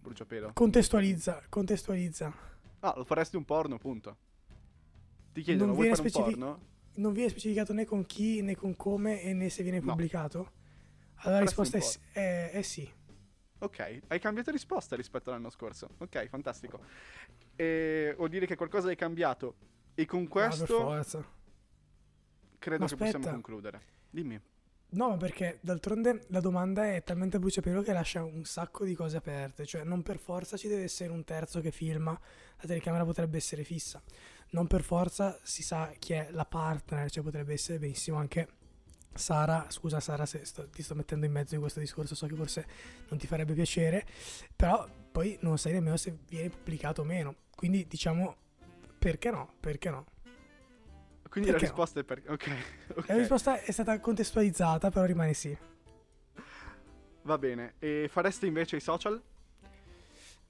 Bruciapelo. 0.00 0.52
contestualizza, 0.54 1.42
contestualizza. 1.48 2.32
Ah, 2.80 2.94
lo 2.96 3.04
faresti 3.04 3.36
un 3.36 3.44
porno, 3.44 3.78
punto. 3.78 4.16
Ti 5.32 5.42
chiedono, 5.42 5.66
Non 5.66 5.74
vuoi 5.74 5.88
viene 5.88 5.96
fare 5.96 6.08
un 6.08 6.12
specifi- 6.14 6.38
porno? 6.40 6.66
Non 6.94 7.12
viene 7.12 7.28
specificato 7.30 7.72
né 7.72 7.84
con 7.84 8.06
chi 8.06 8.42
né 8.42 8.56
con 8.56 8.74
come 8.76 9.22
e 9.22 9.32
né 9.32 9.48
se 9.50 9.62
viene 9.62 9.80
No. 9.80 9.86
pubblicato. 9.86 10.52
Allora 11.22 11.40
la 11.40 11.44
risposta 11.44 11.76
è, 11.78 11.80
un 11.80 11.86
sì- 11.86 11.98
è- 12.12 12.50
è 12.52 12.62
sì. 12.62 12.92
Ok, 13.60 14.00
hai 14.06 14.20
cambiato 14.20 14.50
risposta 14.52 14.94
rispetto 14.96 15.30
all'anno 15.30 15.50
scorso. 15.50 15.88
Ok, 15.98 16.26
fantastico. 16.28 16.80
E 17.56 18.14
vuol 18.16 18.28
dire 18.28 18.46
che 18.46 18.54
qualcosa 18.56 18.88
hai 18.88 18.96
cambiato. 18.96 19.56
E 19.94 20.04
con 20.06 20.28
per 20.28 20.30
questo 20.48 20.66
forza. 20.66 21.24
credo 22.58 22.84
Ma 22.84 22.88
che 22.88 22.96
possiamo 22.96 23.18
aspetta. 23.18 23.30
concludere. 23.32 23.80
Dimmi. 24.10 24.40
No, 24.90 25.10
ma 25.10 25.16
perché 25.18 25.58
d'altronde 25.60 26.24
la 26.28 26.40
domanda 26.40 26.94
è 26.94 27.02
talmente 27.02 27.36
a 27.36 27.40
bruciapelo 27.40 27.82
che 27.82 27.92
lascia 27.92 28.24
un 28.24 28.44
sacco 28.44 28.84
di 28.86 28.94
cose 28.94 29.18
aperte. 29.18 29.66
Cioè, 29.66 29.84
non 29.84 30.02
per 30.02 30.18
forza 30.18 30.56
ci 30.56 30.66
deve 30.66 30.84
essere 30.84 31.10
un 31.10 31.24
terzo 31.24 31.60
che 31.60 31.70
filma, 31.70 32.12
la 32.12 32.66
telecamera 32.66 33.04
potrebbe 33.04 33.36
essere 33.36 33.64
fissa. 33.64 34.02
Non 34.50 34.66
per 34.66 34.82
forza 34.82 35.38
si 35.42 35.62
sa 35.62 35.92
chi 35.98 36.14
è 36.14 36.28
la 36.30 36.46
partner, 36.46 37.10
cioè 37.10 37.22
potrebbe 37.22 37.52
essere 37.52 37.78
benissimo 37.78 38.16
anche 38.16 38.48
Sara. 39.12 39.66
Scusa, 39.68 40.00
Sara, 40.00 40.24
se 40.24 40.44
sto- 40.46 40.68
ti 40.70 40.82
sto 40.82 40.94
mettendo 40.94 41.26
in 41.26 41.32
mezzo 41.32 41.54
in 41.54 41.60
questo 41.60 41.80
discorso, 41.80 42.14
so 42.14 42.26
che 42.26 42.34
forse 42.34 42.66
non 43.10 43.18
ti 43.18 43.26
farebbe 43.26 43.52
piacere, 43.52 44.06
però 44.56 44.88
poi 45.12 45.36
non 45.42 45.58
sai 45.58 45.72
nemmeno 45.72 45.98
se 45.98 46.16
viene 46.28 46.48
pubblicato 46.48 47.02
o 47.02 47.04
meno. 47.04 47.34
Quindi 47.54 47.86
diciamo, 47.86 48.36
perché 48.98 49.30
no? 49.30 49.52
Perché 49.60 49.90
no? 49.90 50.06
Quindi 51.28 51.50
la 51.50 51.58
Perché 51.58 51.70
no? 51.70 51.76
risposta 51.76 52.00
è 52.00 52.04
per... 52.04 52.22
Ok, 52.26 52.50
ok. 52.96 53.08
La 53.08 53.16
risposta 53.16 53.60
è 53.60 53.70
stata 53.70 53.98
contestualizzata, 54.00 54.90
però 54.90 55.04
rimane 55.04 55.34
sì. 55.34 55.56
Va 57.22 57.38
bene. 57.38 57.74
E 57.78 58.08
fareste 58.10 58.46
invece 58.46 58.76
i 58.76 58.80
social? 58.80 59.20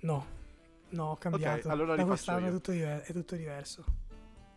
No, 0.01 0.27
no, 0.91 1.05
ho 1.11 1.17
cambiato. 1.17 1.69
allora 1.69 1.97
da 1.97 2.05
quest'anno 2.05 2.47
è 2.47 2.51
tutto, 2.51 2.71
diver- 2.71 3.03
è 3.03 3.13
tutto 3.13 3.35
diverso. 3.35 3.85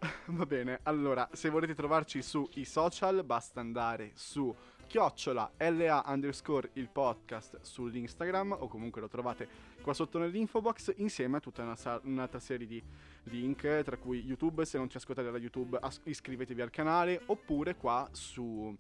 Va 0.25 0.45
bene, 0.45 0.79
allora, 0.83 1.27
se 1.31 1.49
volete 1.49 1.75
trovarci 1.75 2.21
sui 2.21 2.65
social, 2.65 3.23
basta 3.23 3.59
andare 3.59 4.11
su 4.13 4.53
chiocciola 4.87 5.53
LA 5.57 6.03
underscore 6.07 6.71
il 6.73 6.89
podcast 6.89 7.59
sull'Instagram 7.61 8.51
o 8.59 8.67
comunque 8.67 8.99
lo 8.99 9.07
trovate 9.07 9.47
qua 9.81 9.93
sotto 9.93 10.17
nell'info 10.19 10.61
box 10.61 10.93
insieme 10.97 11.37
a 11.37 11.39
tutta 11.39 11.63
una 11.63 11.75
sa- 11.75 11.99
un'altra 12.03 12.39
serie 12.39 12.67
di 12.67 12.81
link, 13.23 13.81
tra 13.83 13.97
cui 13.97 14.19
YouTube, 14.23 14.63
se 14.65 14.77
non 14.77 14.89
ci 14.89 14.97
ascoltate 14.97 15.29
da 15.31 15.37
YouTube 15.37 15.77
as- 15.81 15.99
iscrivetevi 16.03 16.61
al 16.61 16.69
canale, 16.69 17.21
oppure 17.25 17.75
qua 17.75 18.07
su... 18.11 18.75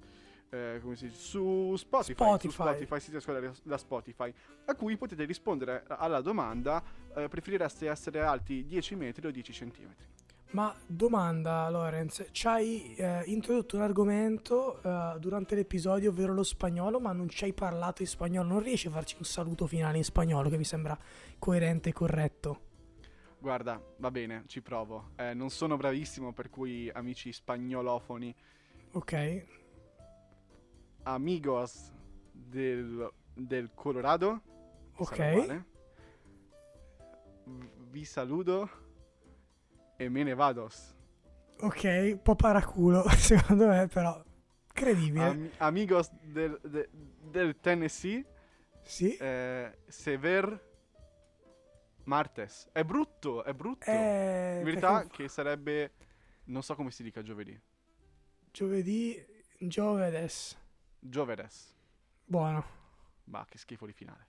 eh, 0.49 0.79
come 0.81 0.95
si 0.95 1.07
dice? 1.07 1.17
Su 1.19 1.75
Spotify, 1.77 2.13
Spotify. 2.23 2.47
su 2.47 2.51
Spotify, 2.61 2.99
siete 2.99 3.17
ascoltati 3.17 3.59
da 3.63 3.77
Spotify, 3.77 4.33
a 4.65 4.75
cui 4.75 4.97
potete 4.97 5.23
rispondere 5.25 5.83
alla 5.87 6.21
domanda 6.21 6.83
eh, 7.15 7.27
preferireste 7.27 7.89
essere 7.89 8.21
alti 8.21 8.63
10 8.65 8.95
metri 8.95 9.27
o 9.27 9.31
10 9.31 9.53
centimetri? 9.53 10.05
Ma 10.51 10.75
domanda, 10.85 11.69
Lorenz, 11.69 12.27
ci 12.31 12.45
hai 12.45 12.93
eh, 12.95 13.23
introdotto 13.27 13.77
un 13.77 13.83
argomento 13.83 14.81
eh, 14.83 15.17
durante 15.17 15.55
l'episodio, 15.55 16.09
ovvero 16.09 16.33
lo 16.33 16.43
spagnolo, 16.43 16.99
ma 16.99 17.13
non 17.13 17.29
ci 17.29 17.45
hai 17.45 17.53
parlato 17.53 18.01
in 18.01 18.07
spagnolo. 18.09 18.49
Non 18.49 18.59
riesci 18.61 18.87
a 18.87 18.91
farci 18.91 19.15
un 19.17 19.23
saluto 19.23 19.65
finale 19.65 19.95
in 19.97 20.03
spagnolo 20.03 20.49
che 20.49 20.57
mi 20.57 20.65
sembra 20.65 20.97
coerente 21.39 21.89
e 21.89 21.93
corretto? 21.93 22.59
Guarda, 23.39 23.81
va 23.97 24.11
bene, 24.11 24.43
ci 24.47 24.61
provo. 24.61 25.11
Eh, 25.15 25.33
non 25.33 25.49
sono 25.49 25.77
bravissimo, 25.77 26.33
per 26.33 26.49
cui 26.49 26.89
amici 26.89 27.31
spagnolofoni, 27.31 28.35
Ok, 28.93 29.45
amigos 31.03 31.91
del, 32.31 33.09
del 33.33 33.71
Colorado, 33.73 34.41
ok. 34.97 35.65
vi 37.89 38.03
saludo 38.05 38.69
e 40.01 40.09
me 40.09 40.23
ne 40.23 40.33
vados. 40.33 40.95
Ok, 41.59 41.83
un 42.13 42.21
po' 42.23 42.35
paraculo, 42.35 43.07
secondo 43.15 43.67
me, 43.67 43.87
però 43.87 44.23
credibile. 44.73 45.23
Am- 45.23 45.51
amigos 45.59 46.09
del, 46.23 46.59
de- 46.63 46.89
del 47.29 47.59
Tennessee, 47.59 48.25
sì. 48.81 49.15
eh, 49.17 49.77
sever 49.87 50.69
martes. 52.05 52.67
È 52.71 52.83
brutto, 52.83 53.43
è 53.43 53.53
brutto. 53.53 53.85
Eh, 53.91 54.57
In 54.57 54.63
verità 54.63 55.01
perché 55.01 55.23
che 55.23 55.29
sarebbe... 55.29 55.91
Non 56.45 56.63
so 56.63 56.73
come 56.75 56.89
si 56.89 57.03
dica 57.03 57.21
giovedì. 57.21 57.57
giovedì, 58.51 59.23
giovedes. 59.59 60.57
Giovedes. 60.99 61.75
Buono. 62.25 62.65
Ma 63.25 63.45
che 63.47 63.59
schifo 63.59 63.85
di 63.85 63.93
finale. 63.93 64.25